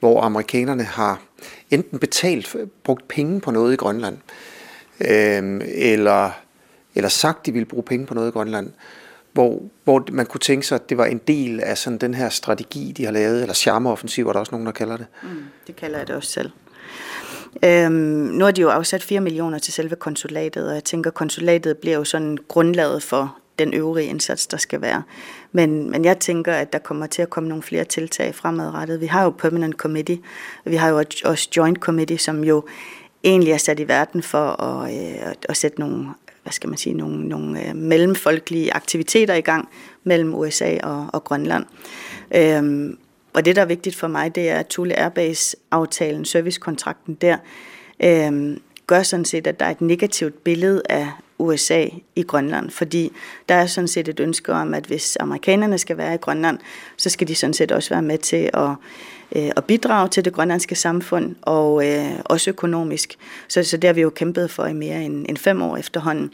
hvor 0.00 0.22
amerikanerne 0.22 0.82
har 0.82 1.22
enten 1.70 1.98
betalt, 1.98 2.56
brugt 2.84 3.08
penge 3.08 3.40
på 3.40 3.50
noget 3.50 3.72
i 3.72 3.76
Grønland, 3.76 4.18
øh, 5.00 5.60
eller, 5.64 6.30
eller 6.94 7.08
sagt, 7.08 7.46
de 7.46 7.52
ville 7.52 7.66
bruge 7.66 7.82
penge 7.82 8.06
på 8.06 8.14
noget 8.14 8.28
i 8.28 8.32
Grønland, 8.32 8.70
hvor, 9.32 9.62
hvor 9.84 10.04
man 10.12 10.26
kunne 10.26 10.40
tænke 10.40 10.66
sig, 10.66 10.74
at 10.74 10.88
det 10.90 10.98
var 10.98 11.06
en 11.06 11.18
del 11.18 11.60
af 11.60 11.78
sådan 11.78 11.98
den 11.98 12.14
her 12.14 12.28
strategi, 12.28 12.92
de 12.96 13.04
har 13.04 13.12
lavet, 13.12 13.42
eller 13.42 13.54
charmeoffensiv, 13.54 14.28
er 14.28 14.32
der 14.32 14.40
også 14.40 14.52
nogen, 14.52 14.66
der 14.66 14.72
kalder 14.72 14.96
det. 14.96 15.06
Mm, 15.22 15.44
det 15.66 15.76
kalder 15.76 15.98
jeg 15.98 16.06
det 16.06 16.16
også 16.16 16.30
selv. 16.30 16.50
Øhm, 17.64 17.92
nu 17.92 18.44
har 18.44 18.52
de 18.52 18.60
jo 18.60 18.68
afsat 18.68 19.02
4 19.02 19.20
millioner 19.20 19.58
til 19.58 19.72
selve 19.72 19.96
konsulatet, 19.96 20.68
og 20.68 20.74
jeg 20.74 20.84
tænker, 20.84 21.10
konsulatet 21.10 21.78
bliver 21.78 21.96
jo 21.96 22.04
sådan 22.04 22.38
grundlaget 22.48 23.02
for 23.02 23.36
den 23.58 23.74
øvrige 23.74 24.08
indsats, 24.08 24.46
der 24.46 24.56
skal 24.56 24.80
være. 24.80 25.02
Men, 25.52 25.90
men 25.90 26.04
jeg 26.04 26.18
tænker, 26.18 26.52
at 26.52 26.72
der 26.72 26.78
kommer 26.78 27.06
til 27.06 27.22
at 27.22 27.30
komme 27.30 27.48
nogle 27.48 27.62
flere 27.62 27.84
tiltag 27.84 28.34
fremadrettet. 28.34 29.00
Vi 29.00 29.06
har 29.06 29.24
jo 29.24 29.30
Permanent 29.30 29.74
Committee, 29.74 30.18
og 30.64 30.70
vi 30.70 30.76
har 30.76 30.88
jo 30.88 31.04
også 31.24 31.48
Joint 31.56 31.78
Committee, 31.78 32.18
som 32.18 32.44
jo 32.44 32.64
egentlig 33.24 33.52
er 33.52 33.56
sat 33.56 33.80
i 33.80 33.88
verden 33.88 34.22
for 34.22 34.62
at, 34.62 34.94
øh, 34.94 35.34
at 35.48 35.56
sætte 35.56 35.80
nogle 35.80 36.06
hvad 36.42 36.52
skal 36.52 36.68
man 36.68 36.78
sige, 36.78 36.94
nogle, 36.94 37.28
nogle 37.28 37.68
øh, 37.68 37.76
mellemfolkelige 37.76 38.74
aktiviteter 38.74 39.34
i 39.34 39.40
gang 39.40 39.68
mellem 40.04 40.34
USA 40.34 40.78
og, 40.82 41.06
og 41.12 41.24
Grønland. 41.24 41.64
Øhm, 42.34 42.98
og 43.36 43.44
det, 43.44 43.56
der 43.56 43.62
er 43.62 43.66
vigtigt 43.66 43.96
for 43.96 44.08
mig, 44.08 44.34
det 44.34 44.50
er, 44.50 44.58
at 44.58 44.66
Thule 44.66 44.98
Airbase-aftalen, 44.98 46.24
servicekontrakten 46.24 47.14
der, 47.14 47.36
øh, 48.04 48.56
gør 48.86 49.02
sådan 49.02 49.24
set, 49.24 49.46
at 49.46 49.60
der 49.60 49.66
er 49.66 49.70
et 49.70 49.80
negativt 49.80 50.44
billede 50.44 50.82
af 50.88 51.08
USA 51.38 51.86
i 52.16 52.22
Grønland, 52.22 52.70
fordi 52.70 53.12
der 53.48 53.54
er 53.54 53.66
sådan 53.66 53.88
set 53.88 54.08
et 54.08 54.20
ønske 54.20 54.52
om, 54.52 54.74
at 54.74 54.86
hvis 54.86 55.16
amerikanerne 55.20 55.78
skal 55.78 55.96
være 55.96 56.14
i 56.14 56.18
Grønland, 56.18 56.58
så 56.96 57.10
skal 57.10 57.28
de 57.28 57.34
sådan 57.34 57.54
set 57.54 57.72
også 57.72 57.90
være 57.90 58.02
med 58.02 58.18
til 58.18 58.50
at, 58.54 58.70
øh, 59.36 59.50
at 59.56 59.64
bidrage 59.64 60.08
til 60.08 60.24
det 60.24 60.32
grønlandske 60.32 60.74
samfund, 60.74 61.34
og 61.42 61.88
øh, 61.88 62.10
også 62.24 62.50
økonomisk. 62.50 63.16
Så, 63.48 63.62
så 63.62 63.76
det 63.76 63.88
har 63.88 63.94
vi 63.94 64.00
jo 64.00 64.10
kæmpet 64.10 64.50
for 64.50 64.66
i 64.66 64.72
mere 64.72 65.02
end, 65.02 65.26
end 65.28 65.36
fem 65.36 65.62
år 65.62 65.76
efterhånden. 65.76 66.30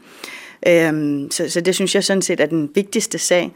Øhm, 0.66 1.30
så, 1.30 1.48
så 1.48 1.60
det 1.60 1.74
synes 1.74 1.94
jeg 1.94 2.04
sådan 2.04 2.22
set 2.22 2.40
er 2.40 2.46
den 2.46 2.70
vigtigste 2.74 3.18
sag. 3.18 3.52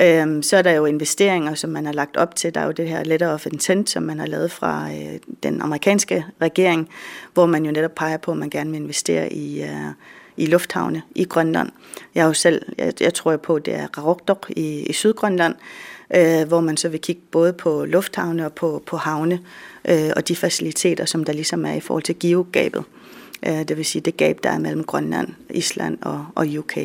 Øhm, 0.00 0.42
så 0.42 0.56
er 0.56 0.62
der 0.62 0.70
jo 0.70 0.84
investeringer, 0.84 1.54
som 1.54 1.70
man 1.70 1.86
har 1.86 1.92
lagt 1.92 2.16
op 2.16 2.36
til. 2.36 2.54
Der 2.54 2.60
er 2.60 2.64
jo 2.66 2.72
det 2.72 2.88
her 2.88 3.04
letter 3.04 3.28
of 3.28 3.46
intent, 3.46 3.90
som 3.90 4.02
man 4.02 4.18
har 4.18 4.26
lavet 4.26 4.50
fra 4.50 4.90
øh, 4.90 5.18
den 5.42 5.62
amerikanske 5.62 6.24
regering, 6.42 6.88
hvor 7.34 7.46
man 7.46 7.64
jo 7.64 7.72
netop 7.72 7.94
peger 7.94 8.16
på, 8.16 8.30
at 8.30 8.36
man 8.36 8.50
gerne 8.50 8.70
vil 8.70 8.80
investere 8.80 9.32
i, 9.32 9.62
øh, 9.62 9.90
i 10.36 10.46
lufthavne 10.46 11.02
i 11.14 11.24
Grønland. 11.24 11.70
Jeg 12.14 12.22
er 12.22 12.26
jo 12.26 12.32
selv, 12.32 12.62
jeg, 12.78 12.92
jeg 13.00 13.14
tror 13.14 13.36
på, 13.36 13.54
at 13.54 13.66
det 13.66 13.74
er 13.74 13.98
Rarokdok 13.98 14.46
i, 14.56 14.82
i 14.82 14.92
Sydgrønland, 14.92 15.54
øh, 16.14 16.48
hvor 16.48 16.60
man 16.60 16.76
så 16.76 16.88
vil 16.88 17.00
kigge 17.00 17.22
både 17.30 17.52
på 17.52 17.84
lufthavne 17.84 18.46
og 18.46 18.52
på, 18.52 18.82
på 18.86 18.96
havne 18.96 19.40
øh, 19.88 20.10
og 20.16 20.28
de 20.28 20.36
faciliteter, 20.36 21.04
som 21.04 21.24
der 21.24 21.32
ligesom 21.32 21.64
er 21.64 21.72
i 21.72 21.80
forhold 21.80 22.02
til 22.02 22.18
geogabet. 22.18 22.84
Øh, 23.46 23.68
det 23.68 23.76
vil 23.76 23.84
sige 23.84 24.02
det 24.02 24.16
gab, 24.16 24.38
der 24.42 24.50
er 24.50 24.58
mellem 24.58 24.84
Grønland, 24.84 25.28
Island 25.50 25.98
og, 26.02 26.26
og 26.34 26.46
UK. 26.58 26.78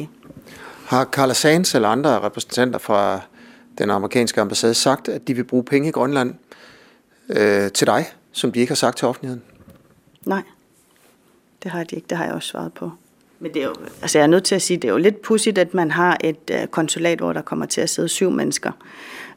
Har 0.93 1.06
Carla 1.06 1.34
Sands 1.34 1.75
eller 1.75 1.89
andre 1.89 2.19
repræsentanter 2.19 2.79
fra 2.79 3.19
den 3.77 3.89
amerikanske 3.89 4.41
ambassade 4.41 4.73
sagt, 4.73 5.10
at 5.10 5.27
de 5.27 5.34
vil 5.34 5.43
bruge 5.43 5.63
penge 5.63 5.89
i 5.89 5.91
Grønland 5.91 6.36
øh, 7.29 7.71
til 7.71 7.88
dig, 7.88 8.06
som 8.32 8.51
de 8.51 8.60
ikke 8.60 8.71
har 8.71 8.75
sagt 8.75 8.97
til 8.97 9.08
offentligheden? 9.08 9.41
Nej, 10.25 10.41
det 11.63 11.71
har 11.71 11.84
de 11.84 11.95
ikke. 11.95 12.06
Det 12.10 12.17
har 12.17 12.25
jeg 12.25 12.34
også 12.34 12.47
svaret 12.47 12.73
på. 12.73 12.91
Men 13.39 13.53
det 13.53 13.62
er 13.62 13.65
jo, 13.65 13.75
altså 14.01 14.17
jeg 14.17 14.23
er 14.23 14.27
nødt 14.27 14.43
til 14.43 14.56
at 14.56 14.62
sige, 14.62 14.77
det 14.77 14.88
er 14.88 14.91
jo 14.91 14.97
lidt 14.97 15.21
pudsigt, 15.21 15.58
at 15.58 15.73
man 15.73 15.91
har 15.91 16.17
et 16.23 16.51
øh, 16.51 16.67
konsulat, 16.67 17.17
hvor 17.19 17.34
der 17.34 17.41
kommer 17.41 17.65
til 17.65 17.82
at 17.82 17.89
sidde 17.89 18.10
syv 18.10 18.32
mennesker. 18.32 18.71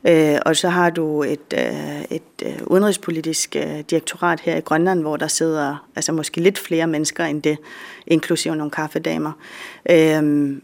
Øh, 0.05 0.38
og 0.47 0.57
så 0.57 0.69
har 0.69 0.90
du 0.90 1.23
et, 1.23 1.55
øh, 1.55 2.03
et 2.11 2.23
øh, 2.47 2.59
udenrigspolitisk 2.66 3.57
øh, 3.57 3.81
direktorat 3.90 4.40
her 4.40 4.57
i 4.57 4.61
Grønland, 4.61 5.01
hvor 5.01 5.16
der 5.16 5.29
sidder 5.29 5.87
altså 5.97 6.12
måske 6.12 6.40
lidt 6.40 6.59
flere 6.59 6.87
mennesker 6.87 7.25
end 7.25 7.42
det, 7.42 7.59
inklusive 8.07 8.57
nogle 8.57 8.71
kaffedamer. 8.71 9.33
Øh, 9.90 10.57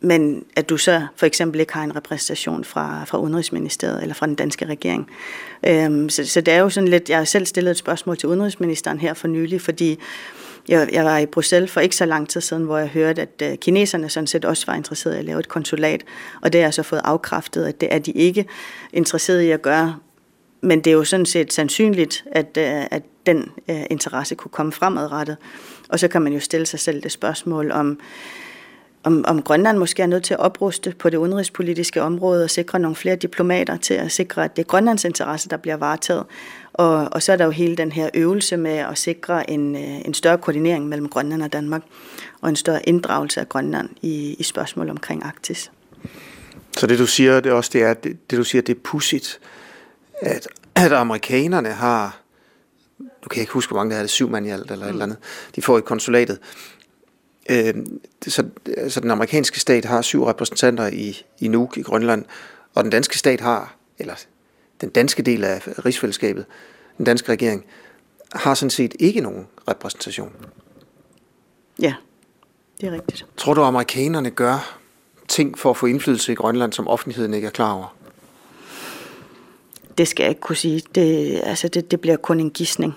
men 0.00 0.44
at 0.56 0.68
du 0.68 0.76
så 0.76 1.06
for 1.16 1.26
eksempel 1.26 1.60
ikke 1.60 1.72
har 1.72 1.84
en 1.84 1.96
repræsentation 1.96 2.64
fra, 2.64 3.04
fra 3.04 3.18
Udenrigsministeriet 3.18 4.02
eller 4.02 4.14
fra 4.14 4.26
den 4.26 4.34
danske 4.34 4.66
regering. 4.66 5.10
Øhm, 5.66 6.08
så, 6.08 6.26
så 6.26 6.40
det 6.40 6.54
er 6.54 6.58
jo 6.58 6.70
sådan 6.70 6.88
lidt, 6.88 7.10
jeg 7.10 7.18
har 7.18 7.24
selv 7.24 7.46
stillet 7.46 7.70
et 7.70 7.76
spørgsmål 7.76 8.16
til 8.16 8.28
Udenrigsministeren 8.28 9.00
her 9.00 9.14
for 9.14 9.28
nylig, 9.28 9.60
fordi 9.60 9.98
jeg, 10.68 10.88
jeg 10.92 11.04
var 11.04 11.18
i 11.18 11.26
Bruxelles 11.26 11.70
for 11.70 11.80
ikke 11.80 11.96
så 11.96 12.04
lang 12.04 12.28
tid 12.28 12.40
siden, 12.40 12.64
hvor 12.64 12.78
jeg 12.78 12.88
hørte, 12.88 13.22
at 13.22 13.42
øh, 13.42 13.58
kineserne 13.58 14.08
sådan 14.08 14.26
set 14.26 14.44
også 14.44 14.66
var 14.66 14.74
interesserede 14.74 15.16
i 15.16 15.20
at 15.20 15.24
lave 15.24 15.40
et 15.40 15.48
konsulat, 15.48 16.04
og 16.42 16.52
det 16.52 16.60
har 16.60 16.66
jeg 16.66 16.74
så 16.74 16.82
fået 16.82 17.00
afkræftet, 17.04 17.64
at 17.64 17.80
det 17.80 17.94
er 17.94 17.98
de 17.98 18.10
ikke 18.10 18.46
interesserede 18.92 19.46
i 19.46 19.50
at 19.50 19.62
gøre. 19.62 19.96
Men 20.62 20.80
det 20.80 20.90
er 20.90 20.94
jo 20.94 21.04
sådan 21.04 21.26
set 21.26 21.52
sandsynligt, 21.52 22.24
at, 22.32 22.56
øh, 22.58 22.86
at 22.90 23.02
den 23.26 23.50
øh, 23.70 23.82
interesse 23.90 24.34
kunne 24.34 24.50
komme 24.50 24.72
fremadrettet. 24.72 25.36
Og 25.88 25.98
så 25.98 26.08
kan 26.08 26.22
man 26.22 26.32
jo 26.32 26.40
stille 26.40 26.66
sig 26.66 26.80
selv 26.80 27.02
det 27.02 27.12
spørgsmål 27.12 27.70
om, 27.70 28.00
om, 29.04 29.24
om 29.28 29.42
Grønland 29.42 29.78
måske 29.78 30.02
er 30.02 30.06
nødt 30.06 30.24
til 30.24 30.34
at 30.34 30.40
opruste 30.40 30.94
på 30.98 31.10
det 31.10 31.16
udenrigspolitiske 31.16 32.02
område 32.02 32.44
og 32.44 32.50
sikre 32.50 32.78
nogle 32.78 32.96
flere 32.96 33.16
diplomater 33.16 33.76
til 33.76 33.94
at 33.94 34.12
sikre, 34.12 34.44
at 34.44 34.56
det 34.56 34.62
er 34.62 34.66
Grønlands 34.66 35.04
interesse, 35.04 35.48
der 35.48 35.56
bliver 35.56 35.76
varetaget. 35.76 36.24
Og, 36.72 37.08
og 37.12 37.22
så 37.22 37.32
er 37.32 37.36
der 37.36 37.44
jo 37.44 37.50
hele 37.50 37.76
den 37.76 37.92
her 37.92 38.10
øvelse 38.14 38.56
med 38.56 38.76
at 38.76 38.98
sikre 38.98 39.50
en, 39.50 39.76
øh, 39.76 40.00
en 40.04 40.14
større 40.14 40.38
koordinering 40.38 40.88
mellem 40.88 41.08
Grønland 41.08 41.42
og 41.42 41.52
Danmark, 41.52 41.82
og 42.40 42.48
en 42.48 42.56
større 42.56 42.88
inddragelse 42.88 43.40
af 43.40 43.48
Grønland 43.48 43.88
i, 44.02 44.34
i 44.38 44.42
spørgsmål 44.42 44.90
omkring 44.90 45.24
Arktis. 45.24 45.70
Så 46.76 46.86
det 46.86 46.98
du 46.98 47.06
siger, 47.06 47.40
det 47.40 47.52
også 47.52 47.70
det 47.72 47.82
er, 47.82 47.94
det, 47.94 48.30
det 48.30 48.38
du 48.38 48.44
siger, 48.44 48.62
det 48.62 48.76
er 48.76 48.80
pudsigt, 48.84 49.40
at, 50.20 50.48
at 50.74 50.92
amerikanerne 50.92 51.68
har, 51.68 52.20
du 52.98 53.28
kan 53.28 53.40
ikke 53.40 53.52
huske, 53.52 53.70
hvor 53.70 53.80
mange 53.80 53.90
der 53.90 53.96
er, 53.96 54.02
det 54.02 54.08
er 54.08 54.12
syv 54.12 54.30
mand 54.30 54.46
i 54.46 54.50
alt, 54.50 54.70
eller 54.70 54.76
mm. 54.76 54.82
et 54.82 54.88
eller 54.88 55.04
andet, 55.04 55.18
de 55.56 55.62
får 55.62 55.78
i 55.78 55.80
konsulatet, 55.80 56.38
Øh, 57.50 57.74
så, 58.26 58.44
så 58.88 59.00
den 59.00 59.10
amerikanske 59.10 59.60
stat 59.60 59.84
har 59.84 60.02
syv 60.02 60.24
repræsentanter 60.24 60.86
i, 60.86 61.22
i 61.38 61.48
Nuuk 61.48 61.76
i 61.76 61.82
Grønland, 61.82 62.24
og 62.74 62.84
den 62.84 62.90
danske 62.90 63.18
stat 63.18 63.40
har, 63.40 63.76
eller 63.98 64.14
den 64.80 64.90
danske 64.90 65.22
del 65.22 65.44
af 65.44 65.62
rigsfællesskabet, 65.84 66.44
den 66.98 67.04
danske 67.04 67.32
regering, 67.32 67.64
har 68.32 68.54
sådan 68.54 68.70
set 68.70 68.94
ikke 68.98 69.20
nogen 69.20 69.46
repræsentation. 69.68 70.32
Ja, 71.82 71.94
det 72.80 72.88
er 72.88 72.92
rigtigt. 72.92 73.26
Tror 73.36 73.54
du, 73.54 73.60
at 73.60 73.66
amerikanerne 73.66 74.30
gør 74.30 74.78
ting 75.28 75.58
for 75.58 75.70
at 75.70 75.76
få 75.76 75.86
indflydelse 75.86 76.32
i 76.32 76.34
Grønland, 76.34 76.72
som 76.72 76.88
offentligheden 76.88 77.34
ikke 77.34 77.46
er 77.46 77.50
klar 77.50 77.72
over? 77.72 77.96
Det 79.98 80.08
skal 80.08 80.22
jeg 80.22 80.30
ikke 80.30 80.40
kunne 80.40 80.56
sige. 80.56 80.82
Det, 80.94 81.40
altså 81.44 81.68
det, 81.68 81.90
det 81.90 82.00
bliver 82.00 82.16
kun 82.16 82.40
en 82.40 82.50
gissning. 82.50 82.92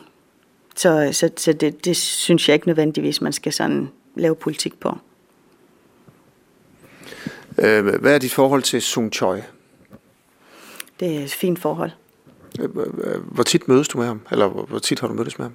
Så, 0.75 1.09
så, 1.11 1.29
så 1.37 1.53
det, 1.53 1.85
det 1.85 1.97
synes 1.97 2.49
jeg 2.49 2.53
ikke 2.53 2.67
nødvendigvis, 2.67 3.21
man 3.21 3.33
skal 3.33 3.53
sådan 3.53 3.89
lave 4.15 4.35
politik 4.35 4.79
på. 4.79 4.97
Øh, 7.57 7.85
hvad 7.85 8.15
er 8.15 8.19
dit 8.19 8.33
forhold 8.33 8.61
til 8.61 8.81
Sung 8.81 9.13
Choi? 9.13 9.41
Det 10.99 11.15
er 11.17 11.23
et 11.23 11.31
fint 11.31 11.59
forhold. 11.59 11.91
Hvor 13.31 13.43
tit 13.43 13.67
mødes 13.67 13.87
du 13.87 13.97
med 13.97 14.05
ham? 14.05 14.21
Eller 14.31 14.47
hvor 14.47 14.79
tit 14.79 14.99
har 14.99 15.07
du 15.07 15.13
mødtes 15.13 15.37
med 15.37 15.45
ham? 15.45 15.53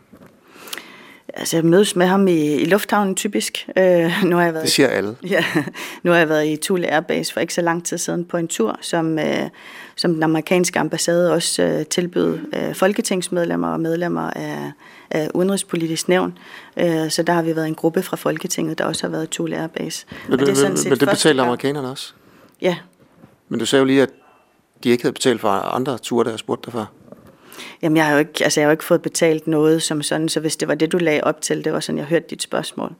Altså, 1.35 1.57
jeg 1.57 1.64
mødes 1.64 1.97
med 1.97 2.07
ham 2.07 2.29
i, 2.29 2.55
i 2.55 2.64
lufthavnen 2.64 3.14
typisk. 3.14 3.69
Øh, 3.77 4.25
nu 4.25 4.37
har 4.37 4.45
jeg 4.45 4.55
været, 4.55 4.64
det 4.64 4.73
siger 4.73 4.88
alle. 4.88 5.17
Ja, 5.31 5.45
nu 6.03 6.11
har 6.11 6.19
jeg 6.19 6.29
været 6.29 6.47
i 6.47 6.57
Thule 6.57 6.93
Airbase 6.95 7.33
for 7.33 7.41
ikke 7.41 7.55
så 7.55 7.61
lang 7.61 7.85
tid 7.85 7.99
siden 7.99 8.25
på 8.25 8.37
en 8.37 8.49
tur, 8.49 8.79
som, 8.81 9.19
øh, 9.19 9.49
som 9.97 10.14
den 10.14 10.23
amerikanske 10.23 10.79
ambassade 10.79 11.33
også 11.33 11.62
øh, 11.62 11.87
tilbød 11.87 12.38
øh, 12.55 12.75
folketingsmedlemmer 12.75 13.69
og 13.69 13.81
medlemmer 13.81 14.31
af, 14.31 14.73
af 15.11 15.31
udenrigspolitisk 15.35 16.09
nævn. 16.09 16.38
Øh, 16.77 17.11
så 17.11 17.23
der 17.23 17.33
har 17.33 17.43
vi 17.43 17.57
været 17.57 17.69
en 17.69 17.75
gruppe 17.75 18.03
fra 18.03 18.17
Folketinget, 18.17 18.79
der 18.79 18.85
også 18.85 19.03
har 19.03 19.11
været 19.11 19.25
i 19.25 19.31
Thule 19.31 19.57
Airbase. 19.57 20.07
Men, 20.29 20.38
det, 20.38 20.49
men, 20.49 20.77
men 20.88 21.01
det 21.01 21.09
betaler 21.09 21.43
amerikanerne 21.43 21.91
også? 21.91 22.12
Ja. 22.62 22.77
Men 23.49 23.61
du 23.61 23.67
sagde 23.67 23.81
jo 23.81 23.87
lige, 23.87 24.03
at 24.03 24.11
de 24.85 24.88
ikke 24.88 25.05
havde 25.05 25.12
betalt 25.12 25.41
for 25.41 25.49
andre 25.49 25.99
ture, 25.99 26.25
der 26.25 26.31
har 26.31 26.37
spurgt 26.37 26.64
dig 26.64 26.73
før. 26.73 26.85
Jamen, 27.83 27.97
jeg 27.97 28.07
har 28.07 28.12
jo 28.12 28.18
ikke, 28.18 28.44
altså, 28.44 28.61
jeg 28.61 28.64
har 28.66 28.71
jo 28.71 28.73
ikke 28.75 28.85
fået 28.85 29.03
betalt 29.03 29.47
noget 29.47 29.83
som 29.83 30.03
sådan, 30.03 30.29
så 30.29 30.40
hvis 30.40 30.57
det 30.57 30.68
var 30.68 30.75
det, 30.75 30.92
du 30.92 30.99
lagde 30.99 31.25
op 31.25 31.40
til, 31.40 31.64
det 31.64 31.73
var 31.73 31.81
sådan, 31.81 31.99
jeg 31.99 32.07
hørte 32.07 32.27
dit 32.31 32.42
spørgsmål. 32.42 32.92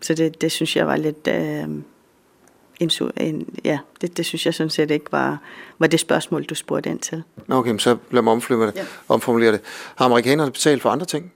Så 0.00 0.14
det, 0.14 0.40
det 0.40 0.52
synes 0.52 0.76
jeg 0.76 0.86
var 0.86 0.96
lidt... 0.96 1.28
Øh, 1.28 1.64
insu, 2.80 3.10
en, 3.16 3.58
ja, 3.64 3.78
det, 4.00 4.16
det 4.16 4.26
synes 4.26 4.46
jeg 4.46 4.54
sådan 4.54 4.70
set 4.70 4.90
ikke 4.90 5.12
var, 5.12 5.38
var 5.78 5.86
det 5.86 6.00
spørgsmål, 6.00 6.44
du 6.44 6.54
spurgte 6.54 6.90
ind 6.90 6.98
til. 6.98 7.22
Okay, 7.48 7.70
men 7.70 7.78
så 7.78 7.96
lad 8.10 8.22
mig 8.22 8.32
omflytte 8.32 8.66
det, 8.66 8.76
Ja. 8.76 8.84
omformulere 9.08 9.52
det. 9.52 9.60
Har 9.96 10.04
amerikanerne 10.04 10.50
betalt 10.50 10.82
for 10.82 10.90
andre 10.90 11.06
ting? 11.06 11.32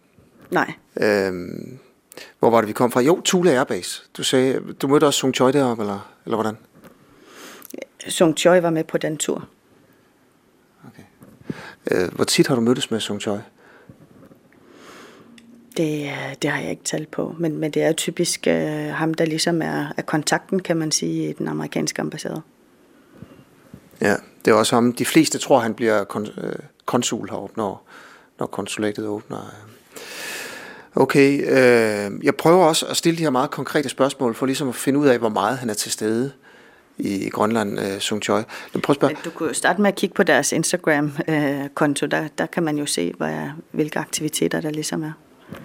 Nej, 0.50 0.72
Øhm, 1.00 1.78
hvor 2.38 2.50
var 2.50 2.60
det, 2.60 2.68
vi 2.68 2.72
kom 2.72 2.90
fra? 2.92 3.00
Jo, 3.00 3.20
Thule 3.24 3.50
Airbase. 3.50 4.02
Du 4.16 4.22
sagde, 4.24 4.60
du 4.82 4.88
mødte 4.88 5.04
også 5.04 5.18
Sung 5.18 5.34
Choi 5.34 5.52
deroppe, 5.52 5.82
eller, 5.82 6.12
eller 6.26 6.36
hvordan? 6.36 6.56
Sung 8.08 8.36
Choi 8.38 8.62
var 8.62 8.70
med 8.70 8.84
på 8.84 8.98
den 8.98 9.16
tur. 9.16 9.48
Øh, 11.90 12.14
hvor 12.14 12.24
tit 12.24 12.46
har 12.46 12.54
du 12.54 12.60
mødtes 12.60 12.90
med 12.90 13.00
Sung 13.00 13.20
Choi? 13.20 13.38
Det, 15.76 16.02
øh, 16.02 16.34
det 16.42 16.50
har 16.50 16.60
jeg 16.60 16.70
ikke 16.70 16.84
talt 16.84 17.10
på, 17.10 17.34
men, 17.38 17.58
men 17.58 17.70
det 17.70 17.82
er 17.82 17.92
typisk 17.92 18.46
øh, 18.46 18.88
ham, 18.88 19.14
der 19.14 19.24
ligesom 19.24 19.62
er, 19.62 19.86
er 19.96 20.02
kontakten, 20.02 20.60
kan 20.60 20.76
man 20.76 20.92
sige, 20.92 21.30
i 21.30 21.32
den 21.32 21.48
amerikanske 21.48 22.02
ambassade. 22.02 22.42
Ja, 24.00 24.16
det 24.44 24.50
er 24.50 24.54
også 24.54 24.76
ham. 24.76 24.92
De 24.92 25.04
fleste 25.04 25.38
tror, 25.38 25.58
han 25.58 25.74
bliver 25.74 26.04
kon- 26.04 26.46
øh, 26.46 26.56
konsul 26.84 27.30
heroppe, 27.30 27.54
når, 27.56 27.86
når 28.38 28.46
konsulatet 28.46 29.06
åbner. 29.06 29.54
Okay, 30.94 31.40
øh, 31.40 32.24
jeg 32.24 32.36
prøver 32.36 32.64
også 32.64 32.86
at 32.86 32.96
stille 32.96 33.18
de 33.18 33.22
her 33.22 33.30
meget 33.30 33.50
konkrete 33.50 33.88
spørgsmål, 33.88 34.34
for 34.34 34.46
ligesom 34.46 34.68
at 34.68 34.74
finde 34.74 34.98
ud 34.98 35.06
af, 35.06 35.18
hvor 35.18 35.28
meget 35.28 35.58
han 35.58 35.70
er 35.70 35.74
til 35.74 35.92
stede 35.92 36.32
i 36.98 37.28
Grønland, 37.28 37.80
øh, 37.80 38.00
Sung 38.00 38.22
Choi. 38.22 38.42
Men 38.72 38.80
prøv 38.80 38.92
at 38.92 38.96
spørge. 38.96 39.16
Du 39.24 39.30
kunne 39.30 39.48
jo 39.48 39.54
starte 39.54 39.80
med 39.80 39.88
at 39.88 39.94
kigge 39.94 40.14
på 40.14 40.22
deres 40.22 40.52
Instagram-konto. 40.52 42.06
Der, 42.06 42.28
der 42.38 42.46
kan 42.46 42.62
man 42.62 42.78
jo 42.78 42.86
se, 42.86 43.12
hvad, 43.16 43.48
hvilke 43.70 43.98
aktiviteter 43.98 44.60
der 44.60 44.70
ligesom 44.70 45.02
er. 45.02 45.12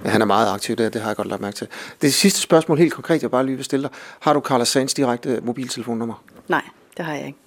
Ja, 0.05 0.09
han 0.09 0.21
er 0.21 0.25
meget 0.25 0.53
aktiv 0.53 0.75
der, 0.75 0.89
det 0.89 1.01
har 1.01 1.09
jeg 1.09 1.15
godt 1.15 1.27
lagt 1.27 1.41
mærke 1.41 1.55
til. 1.55 1.67
Det 2.01 2.13
sidste 2.13 2.39
spørgsmål, 2.39 2.77
helt 2.77 2.93
konkret, 2.93 3.21
jeg 3.21 3.31
bare 3.31 3.45
lige 3.45 3.55
vil 3.55 3.65
stille 3.65 3.83
dig. 3.83 3.91
Har 4.19 4.33
du 4.33 4.39
Carla 4.39 4.65
Sands 4.65 4.93
direkte 4.93 5.39
mobiltelefonnummer? 5.43 6.23
Nej, 6.47 6.63
det 6.97 7.05
har 7.05 7.13
jeg 7.13 7.27
ikke. 7.27 7.39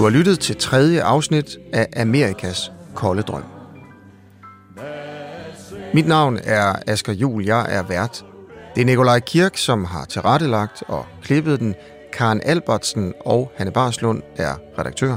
Du 0.00 0.04
har 0.04 0.10
lyttet 0.10 0.40
til 0.40 0.56
tredje 0.56 1.02
afsnit 1.02 1.58
af 1.72 1.86
Amerikas 1.96 2.72
kolde 2.94 3.22
drøm. 3.22 3.42
Mit 5.94 6.06
navn 6.06 6.38
er 6.44 6.74
Asger 6.86 7.12
Jul, 7.12 7.44
jeg 7.44 7.66
er 7.68 7.82
vært. 7.82 8.24
Det 8.74 8.80
er 8.80 8.84
Nikolaj 8.84 9.20
Kirk, 9.20 9.56
som 9.56 9.84
har 9.84 10.04
tilrettelagt 10.04 10.82
og 10.88 11.06
klippet 11.22 11.60
den. 11.60 11.74
Karen 12.12 12.40
Albertsen 12.44 13.14
og 13.20 13.52
Hanne 13.56 13.72
Barslund 13.72 14.22
er 14.36 14.54
redaktør. 14.78 15.16